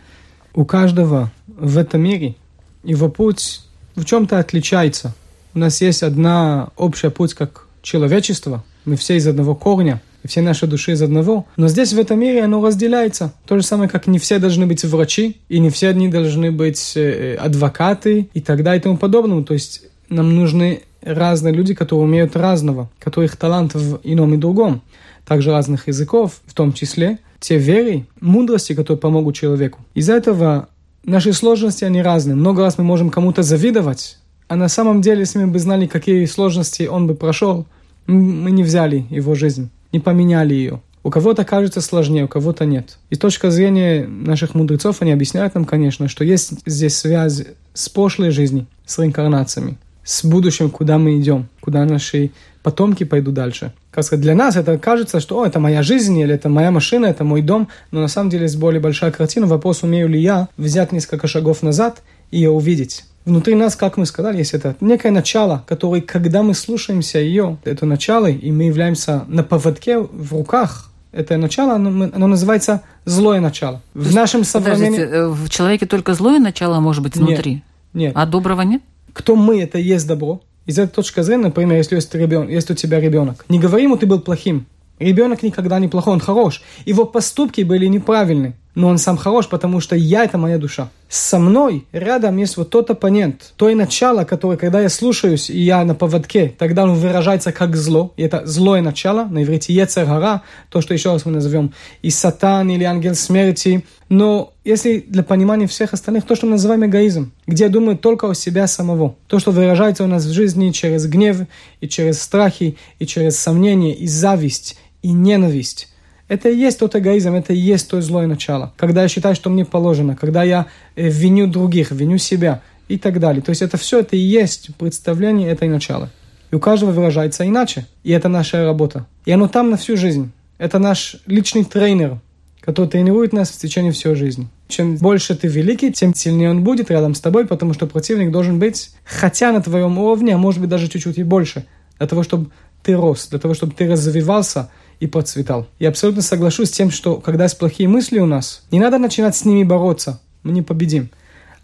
[0.55, 2.35] У каждого в этом мире
[2.83, 3.61] его путь
[3.95, 5.13] в чем-то отличается.
[5.55, 8.63] У нас есть одна общая путь как человечество.
[8.85, 11.45] Мы все из одного корня, и все наши души из одного.
[11.57, 13.33] Но здесь, в этом мире, оно разделяется.
[13.45, 16.93] То же самое, как не все должны быть врачи, и не все они должны быть
[16.95, 19.43] э, адвокаты и так далее и тому подобное.
[19.43, 24.81] То есть нам нужны разные люди, которые умеют разного, которых талант в ином и другом.
[25.25, 29.79] Также разных языков, в том числе те веры, мудрости, которые помогут человеку.
[29.93, 30.69] Из-за этого
[31.03, 32.35] наши сложности, они разные.
[32.35, 36.25] Много раз мы можем кому-то завидовать, а на самом деле, если мы бы знали, какие
[36.25, 37.65] сложности он бы прошел,
[38.07, 40.81] мы не взяли его жизнь, не поменяли ее.
[41.03, 42.97] У кого-то кажется сложнее, у кого-то нет.
[43.09, 47.89] И с точки зрения наших мудрецов, они объясняют нам, конечно, что есть здесь связь с
[47.89, 53.73] прошлой жизнью, с реинкарнациями, с будущим, куда мы идем, куда наши потомки пойдут дальше.
[53.91, 57.05] Как сказать, для нас это кажется, что О, это моя жизнь, или это моя машина,
[57.05, 59.45] это мой дом, но на самом деле есть более большая картина.
[59.45, 63.05] Вопрос, умею ли я взять несколько шагов назад и ее увидеть.
[63.25, 67.85] Внутри нас, как мы сказали, есть это некое начало, которое, когда мы слушаемся ее, это
[67.85, 73.81] начало, и мы являемся на поводке в руках, это начало, оно, оно называется злое начало.
[73.93, 74.99] В нашем современном...
[74.99, 77.53] Э, в человеке только злое начало может быть внутри?
[77.53, 77.63] Нет.
[77.93, 78.11] нет.
[78.15, 78.81] А доброго нет?
[79.13, 80.41] Кто мы, это есть добро.
[80.65, 83.97] Из этой точки зрения, например, если есть, ребенок, если у тебя ребенок, не говори ему,
[83.97, 84.65] ты был плохим.
[84.99, 86.61] Ребенок никогда не плохой, он хорош.
[86.85, 90.89] Его поступки были неправильны но он сам хорош, потому что я– это моя душа.
[91.07, 95.59] Со мной рядом есть вот тот оппонент, то и начало, которое, когда я слушаюсь, и
[95.59, 100.41] я на поводке, тогда он выражается как зло, и это злое начало, на иврите Ецергара,
[100.69, 103.85] то, что еще раз мы назовем и сатан, или ангел смерти.
[104.09, 108.27] Но если для понимания всех остальных, то, что мы называем эгоизм, где я думаю только
[108.29, 111.41] о себя самого, то, что выражается у нас в жизни через гнев,
[111.79, 115.92] и через страхи, и через сомнения, и зависть, и ненависть,
[116.27, 118.73] это и есть тот эгоизм, это и есть то злое начало.
[118.77, 123.19] Когда я считаю, что мне положено, когда я э, виню других, виню себя и так
[123.19, 123.41] далее.
[123.41, 126.09] То есть это все, это и есть представление этой начала.
[126.51, 127.87] И у каждого выражается иначе.
[128.03, 129.05] И это наша работа.
[129.25, 130.31] И оно там на всю жизнь.
[130.57, 132.19] Это наш личный тренер,
[132.61, 134.47] который тренирует нас в течение всей жизни.
[134.69, 138.59] Чем больше ты великий, тем сильнее он будет рядом с тобой, потому что противник должен
[138.59, 141.65] быть хотя на твоем уровне, а может быть даже чуть-чуть и больше,
[141.97, 142.49] для того, чтобы
[142.81, 145.67] ты рос, для того, чтобы ты развивался– и процветал.
[145.79, 149.35] Я абсолютно соглашусь с тем, что когда есть плохие мысли у нас, не надо начинать
[149.35, 151.09] с ними бороться, мы не победим.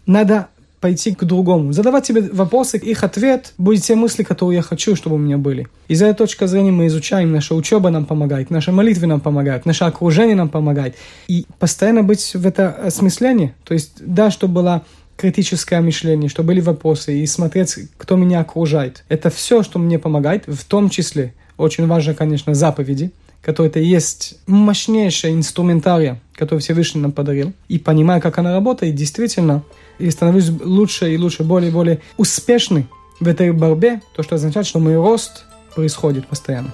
[0.06, 0.48] Надо
[0.80, 1.72] пойти к другому.
[1.72, 5.68] Задавать себе вопросы, их ответ будет те мысли, которые я хочу, чтобы у меня были.
[5.88, 9.84] Из этой точки зрения мы изучаем, наша учеба нам помогает, наша молитва нам помогает, наше
[9.84, 10.96] окружение нам помогает.
[11.28, 14.82] И постоянно быть в это осмыслении, то есть, да, чтобы было
[15.16, 19.04] критическое мышление, чтобы были вопросы и смотреть, кто меня окружает.
[19.10, 23.10] Это все, что мне помогает, в том числе, очень важно, конечно, заповеди,
[23.42, 27.52] которые это есть мощнейшая инструментария, который Всевышний нам подарил.
[27.68, 29.62] И понимая, как она работает, действительно,
[29.98, 32.86] и становлюсь лучше и лучше, более и более успешный
[33.20, 35.44] в этой борьбе, то, что означает, что мой рост
[35.74, 36.72] происходит постоянно.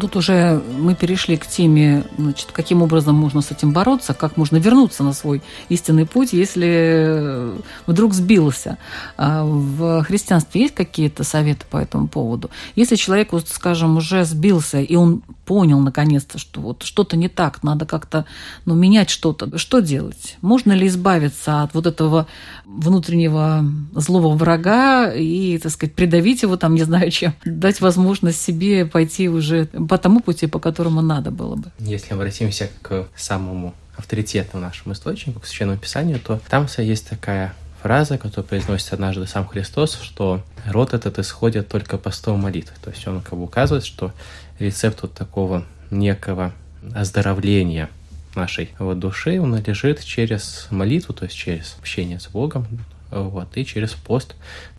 [0.00, 4.56] Тут уже мы перешли к теме, значит, каким образом можно с этим бороться, как можно
[4.56, 7.52] вернуться на свой истинный путь, если
[7.86, 8.78] вдруг сбился.
[9.16, 12.50] А в христианстве есть какие-то советы по этому поводу?
[12.76, 17.86] Если человек, скажем, уже сбился, и он понял наконец-то, что вот что-то не так, надо
[17.86, 18.26] как-то
[18.66, 20.36] ну, менять что-то, что делать?
[20.42, 22.26] Можно ли избавиться от вот этого
[22.66, 28.84] внутреннего злого врага и, так сказать, придавить его там, не знаю чем, дать возможность себе
[28.84, 31.70] пойти уже по тому пути, по которому надо было бы.
[31.78, 38.18] Если обратимся к самому авторитетному нашему источнику, к Священному Писанию, то там есть такая фраза,
[38.18, 42.74] которую произносит однажды сам Христос, что род этот исходит только постом молитвы.
[42.82, 44.12] То есть он как бы указывает, что
[44.58, 46.52] рецепт вот такого некого
[46.94, 47.88] оздоровления
[48.34, 52.66] нашей вот души, он лежит через молитву, то есть через общение с Богом,
[53.10, 54.34] вот, и через пост,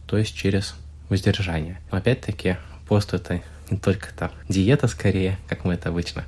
[0.07, 0.75] то есть через
[1.09, 1.79] воздержание.
[1.89, 2.57] Опять-таки,
[2.87, 6.25] пост это не только там диета скорее, как мы это обычно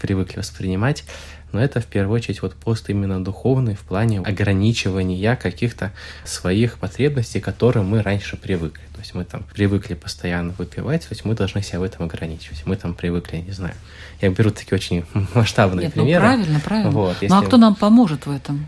[0.00, 1.04] привыкли воспринимать,
[1.52, 5.92] но это в первую очередь вот пост именно духовный в плане ограничивания каких-то
[6.24, 8.82] своих потребностей, к которым мы раньше привыкли.
[8.94, 12.62] То есть мы там привыкли постоянно выпивать, то есть мы должны себя в этом ограничивать.
[12.64, 13.74] Мы там привыкли, не знаю.
[14.20, 16.20] Я беру такие очень масштабные Нет, примеры.
[16.22, 16.90] Ну, правильно, правильно.
[16.90, 18.66] Вот, ну а кто нам поможет в этом?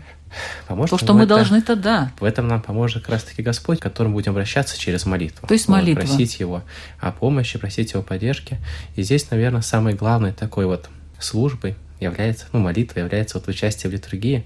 [0.67, 2.11] Поможет То, что мы это, должны, то да.
[2.19, 5.47] В этом нам поможет как раз-таки Господь, к которому будем обращаться через молитву.
[5.47, 6.01] То есть вот, молитва.
[6.01, 6.63] Просить Его
[6.99, 8.57] о помощи, просить Его поддержки.
[8.95, 13.93] И здесь, наверное, самой главной такой вот службой является, ну, молитва является вот участие в
[13.93, 14.45] литургии.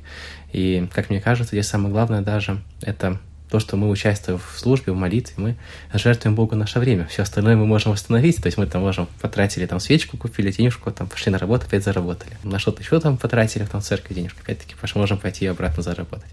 [0.52, 3.20] И, как мне кажется, здесь самое главное даже это
[3.50, 5.56] то, что мы участвуем в службе, в молитве, мы
[5.94, 7.08] жертвуем Богу наше время.
[7.08, 8.38] Все остальное мы можем восстановить.
[8.38, 11.84] То есть мы там можем потратили там свечку, купили денежку, там пошли на работу, опять
[11.84, 12.32] заработали.
[12.44, 16.30] На что-то еще там потратили в там церкви денежку, опять-таки можем пойти и обратно заработать.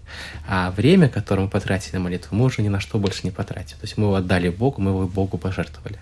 [0.47, 3.77] А время, которое мы потратили на молитву, мы уже ни на что больше не потратим.
[3.77, 5.97] То есть мы его отдали Богу, мы его Богу пожертвовали.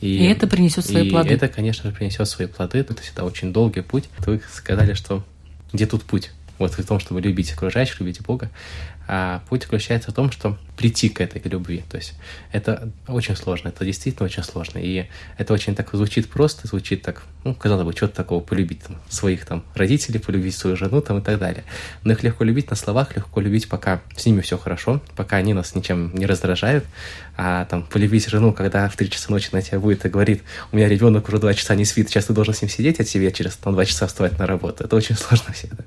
[0.00, 1.34] И, и это принесет свои и плоды.
[1.34, 2.78] это, конечно же, принесет свои плоды.
[2.78, 4.04] Это всегда очень долгий путь.
[4.18, 5.24] Вы сказали, что
[5.72, 6.30] где тут путь?
[6.58, 8.50] Вот в том, чтобы любить окружающих, любить Бога.
[9.12, 11.82] А путь заключается в том, что прийти к этой любви.
[11.90, 12.14] То есть
[12.52, 14.78] это очень сложно, это действительно очень сложно.
[14.78, 15.06] И
[15.36, 19.46] это очень так звучит просто, звучит так, ну, казалось бы, что-то такого полюбить там, своих
[19.46, 21.64] там родителей, полюбить свою жену там и так далее.
[22.04, 25.54] Но их легко любить на словах, легко любить, пока с ними все хорошо, пока они
[25.54, 26.84] нас ничем не раздражают.
[27.36, 30.76] А там полюбить жену, когда в 3 часа ночи на тебя будет и говорит, у
[30.76, 33.32] меня ребенок уже 2 часа не спит, сейчас ты должен с ним сидеть, а тебе
[33.32, 34.84] через там, 2 часа вставать на работу.
[34.84, 35.84] Это очень сложно всегда.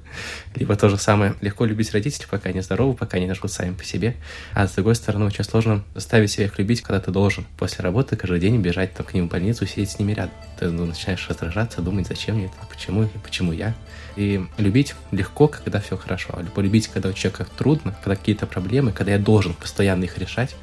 [0.55, 3.83] Либо то же самое, легко любить родителей, пока они здоровы, пока они живут сами по
[3.83, 4.15] себе.
[4.53, 8.15] А с другой стороны, очень сложно заставить себя их любить, когда ты должен после работы
[8.15, 10.33] каждый день бежать там, к ним в больницу, сидеть с ними рядом.
[10.59, 13.73] Ты ну, начинаешь раздражаться, думать, зачем мне это, почему, почему я.
[14.15, 16.29] И любить легко, когда все хорошо.
[16.33, 20.55] А полюбить, когда у человека трудно, когда какие-то проблемы, когда я должен постоянно их решать,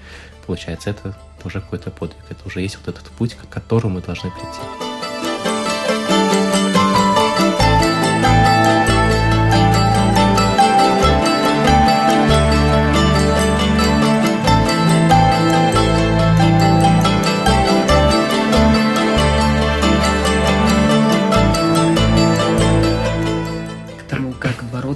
[0.46, 2.24] получается, это уже какой-то подвиг.
[2.28, 4.89] Это уже есть вот этот путь, к которому мы должны прийти.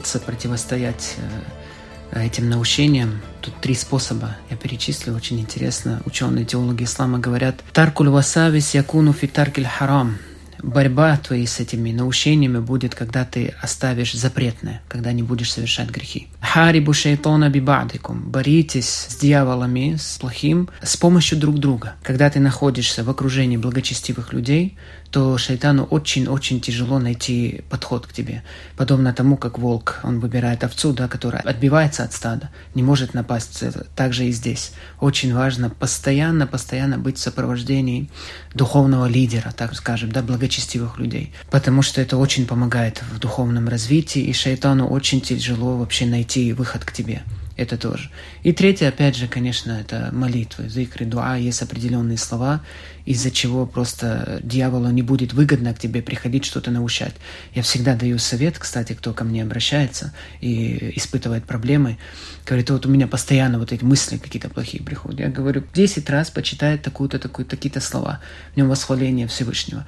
[0.04, 1.16] Бороться, противостоять
[2.12, 3.22] этим наущениям.
[3.40, 6.02] Тут три способа я перечислил, очень интересно.
[6.04, 10.18] Ученые теологи ислама говорят «Таркуль васавис якуну фи таркиль харам»
[10.64, 16.28] борьба твоей с этими наущениями будет, когда ты оставишь запретное, когда не будешь совершать грехи.
[16.40, 18.30] Харибу шейтона бибадикум.
[18.30, 21.94] Боритесь с дьяволами, с плохим, с помощью друг друга.
[22.02, 24.76] Когда ты находишься в окружении благочестивых людей,
[25.14, 28.42] то шайтану очень-очень тяжело найти подход к тебе.
[28.76, 33.62] Подобно тому, как волк, он выбирает овцу, да, которая отбивается от стада, не может напасть.
[33.94, 34.72] Так же и здесь.
[34.98, 38.10] Очень важно постоянно-постоянно быть в сопровождении
[38.54, 41.32] духовного лидера, так скажем, да, благочестивых людей.
[41.48, 46.84] Потому что это очень помогает в духовном развитии, и шайтану очень тяжело вообще найти выход
[46.84, 47.22] к тебе.
[47.56, 48.10] Это тоже.
[48.42, 50.68] И третье, опять же, конечно, это молитвы.
[50.68, 52.62] Зикры, дуа, есть определенные слова,
[53.04, 57.14] из-за чего просто дьяволу не будет выгодно к тебе приходить что-то научать.
[57.54, 61.96] Я всегда даю совет, кстати, кто ко мне обращается и испытывает проблемы,
[62.44, 65.20] говорит, вот у меня постоянно вот эти мысли какие-то плохие приходят.
[65.20, 68.20] Я говорю, 10 раз почитай такую-то, такую-то, такие-то слова.
[68.54, 69.86] В нем восхваление Всевышнего.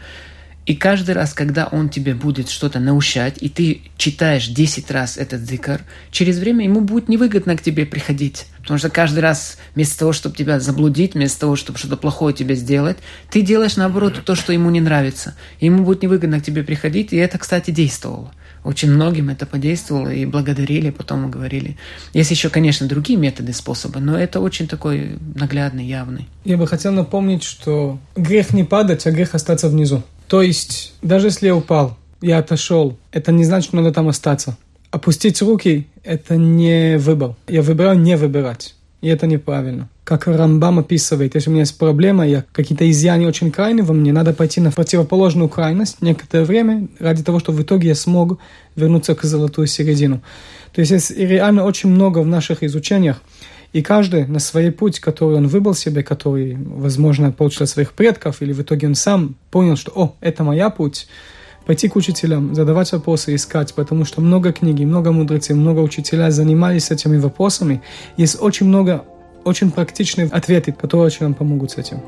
[0.66, 5.42] И каждый раз, когда он тебе будет что-то научать, и ты читаешь 10 раз этот
[5.42, 8.46] зикр, через время ему будет невыгодно к тебе приходить.
[8.58, 12.56] Потому что каждый раз вместо того, чтобы тебя заблудить, вместо того, чтобы что-то плохое тебе
[12.56, 12.96] сделать,
[13.30, 15.36] ты делаешь наоборот то, что ему не нравится.
[15.60, 18.32] И ему будет невыгодно к тебе приходить, и это, кстати, действовало.
[18.64, 21.76] Очень многим это подействовало и благодарили, потом говорили.
[22.12, 26.26] Есть еще, конечно, другие методы, способы, но это очень такой наглядный, явный.
[26.44, 30.02] Я бы хотел напомнить, что грех не падать, а грех остаться внизу.
[30.28, 34.56] То есть, даже если я упал, я отошел, это не значит, что надо там остаться.
[34.90, 37.34] Опустить руки– это не выбор.
[37.48, 38.74] Я выбираю не выбирать.
[39.02, 39.88] И это неправильно.
[40.04, 44.12] Как Рамбам описывает, если у меня есть проблема, я какие-то изъяны очень крайние во мне,
[44.12, 48.38] надо пойти на противоположную крайность некоторое время, ради того, чтобы в итоге я смог
[48.74, 50.22] вернуться к золотую середину.
[50.72, 53.20] То есть есть реально очень много в наших изучениях
[53.76, 58.40] и каждый на свой путь, который он выбрал себе, который, возможно, получил от своих предков,
[58.40, 61.08] или в итоге он сам понял, что «О, это моя путь»,
[61.66, 66.90] пойти к учителям, задавать вопросы, искать, потому что много книг, много мудрецов, много учителя занимались
[66.90, 67.82] этими вопросами.
[68.16, 69.04] Есть очень много
[69.44, 72.00] очень практичных ответов, которые очень вам помогут с этим.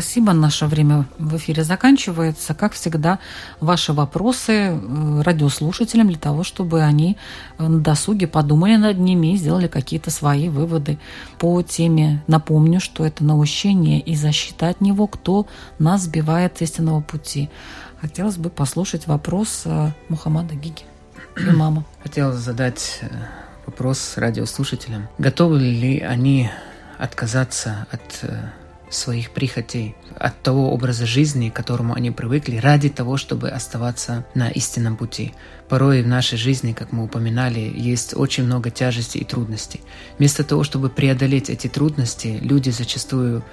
[0.00, 0.32] Спасибо.
[0.32, 2.54] Наше время в эфире заканчивается.
[2.54, 3.18] Как всегда,
[3.60, 7.18] ваши вопросы э, радиослушателям для того, чтобы они
[7.58, 10.98] э, на досуге подумали над ними и сделали какие-то свои выводы
[11.38, 12.22] по теме.
[12.26, 15.46] Напомню, что это наущение и защита от него, кто
[15.78, 17.50] нас сбивает с истинного пути.
[18.00, 20.84] Хотелось бы послушать вопрос э, Мухаммада Гиги
[21.36, 21.84] и мама.
[22.02, 23.02] Хотел задать
[23.66, 25.08] вопрос радиослушателям.
[25.18, 26.50] Готовы ли они
[26.96, 28.24] отказаться от
[28.90, 34.50] своих прихотей, от того образа жизни, к которому они привыкли, ради того, чтобы оставаться на
[34.50, 35.32] истинном пути.
[35.68, 39.80] Порой в нашей жизни, как мы упоминали, есть очень много тяжестей и трудностей.
[40.18, 43.44] Вместо того, чтобы преодолеть эти трудности, люди зачастую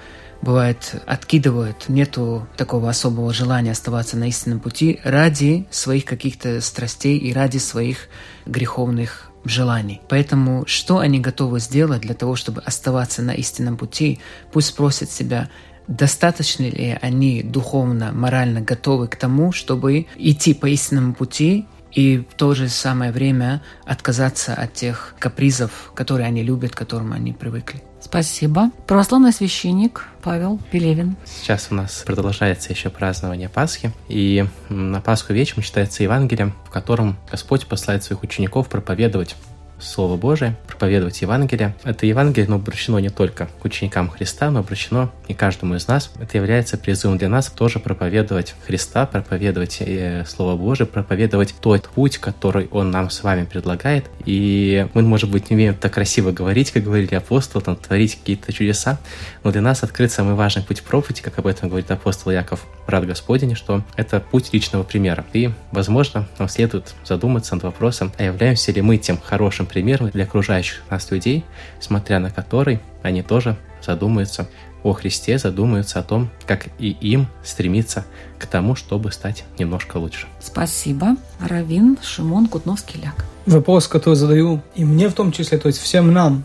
[0.42, 7.32] бывает откидывают, нету такого особого желания оставаться на истинном пути ради своих каких-то страстей и
[7.32, 8.08] ради своих
[8.46, 10.00] греховных желаний.
[10.08, 14.18] Поэтому что они готовы сделать для того, чтобы оставаться на истинном пути,
[14.52, 15.48] пусть спросят себя,
[15.86, 22.34] достаточно ли они духовно, морально готовы к тому, чтобы идти по истинному пути и в
[22.34, 27.82] то же самое время отказаться от тех капризов, которые они любят, к которым они привыкли.
[28.08, 28.70] Спасибо.
[28.86, 31.16] Православный священник Павел Пелевин.
[31.26, 37.18] Сейчас у нас продолжается еще празднование Пасхи, и на Пасху вечером читается Евангелие, в котором
[37.30, 39.36] Господь посылает своих учеников проповедовать
[39.80, 41.74] Слово Божие, проповедовать Евангелие.
[41.84, 46.10] Это Евангелие но обращено не только к ученикам Христа, но обращено и каждому из нас.
[46.20, 52.18] Это является призывом для нас тоже проповедовать Христа, проповедовать э, Слово Божие, проповедовать тот путь,
[52.18, 54.06] который Он нам с вами предлагает.
[54.24, 58.52] И мы, может быть, не умеем так красиво говорить, как говорили апостолы, там, творить какие-то
[58.52, 58.98] чудеса,
[59.44, 63.06] но для нас открыт самый важный путь проповеди, как об этом говорит апостол Яков, брат
[63.06, 65.24] Господень, что это путь личного примера.
[65.32, 70.24] И, возможно, нам следует задуматься над вопросом, а являемся ли мы тем хорошим примером для
[70.24, 71.44] окружающих нас людей,
[71.80, 74.48] смотря на который они тоже задумаются
[74.82, 78.04] о Христе, задумаются о том, как и им стремиться
[78.38, 80.26] к тому, чтобы стать немножко лучше.
[80.40, 81.16] Спасибо.
[81.40, 83.24] Равин Шимон Кутновский-Ляк.
[83.46, 86.44] Вопрос, который задаю и мне в том числе, то есть всем нам.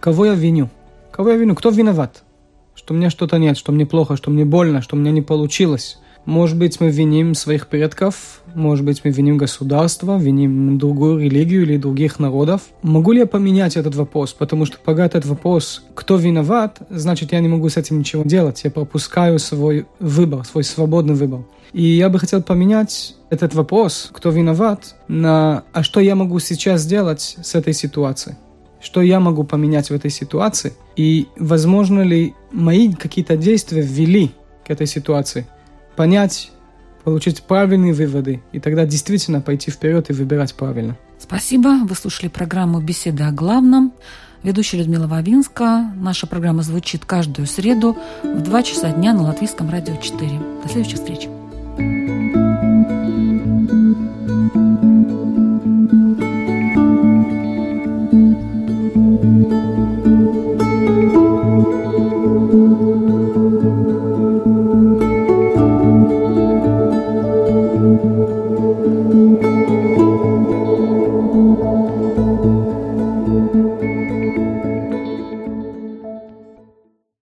[0.00, 0.70] Кого я виню?
[1.10, 1.54] Кого я виню?
[1.54, 2.22] Кто виноват?
[2.74, 5.98] Что мне что-то нет, что мне плохо, что мне больно, что у меня не получилось.
[6.28, 11.78] Может быть, мы виним своих предков, может быть, мы виним государство, виним другую религию или
[11.78, 12.60] других народов.
[12.82, 14.34] Могу ли я поменять этот вопрос?
[14.34, 18.62] Потому что пока этот вопрос, кто виноват, значит, я не могу с этим ничего делать.
[18.62, 21.46] Я пропускаю свой выбор, свой свободный выбор.
[21.72, 26.82] И я бы хотел поменять этот вопрос, кто виноват, на «а что я могу сейчас
[26.82, 28.36] сделать с этой ситуацией?»
[28.82, 30.74] Что я могу поменять в этой ситуации?
[30.94, 34.32] И возможно ли мои какие-то действия ввели
[34.66, 35.46] к этой ситуации–
[35.98, 36.52] понять,
[37.02, 40.96] получить правильные выводы, и тогда действительно пойти вперед и выбирать правильно.
[41.18, 41.70] Спасибо.
[41.82, 43.92] Вы слушали программу «Беседа о главном».
[44.44, 45.92] Ведущая Людмила Вавинска.
[45.96, 50.30] Наша программа звучит каждую среду в 2 часа дня на Латвийском радио 4.
[50.62, 51.28] До следующих встреч.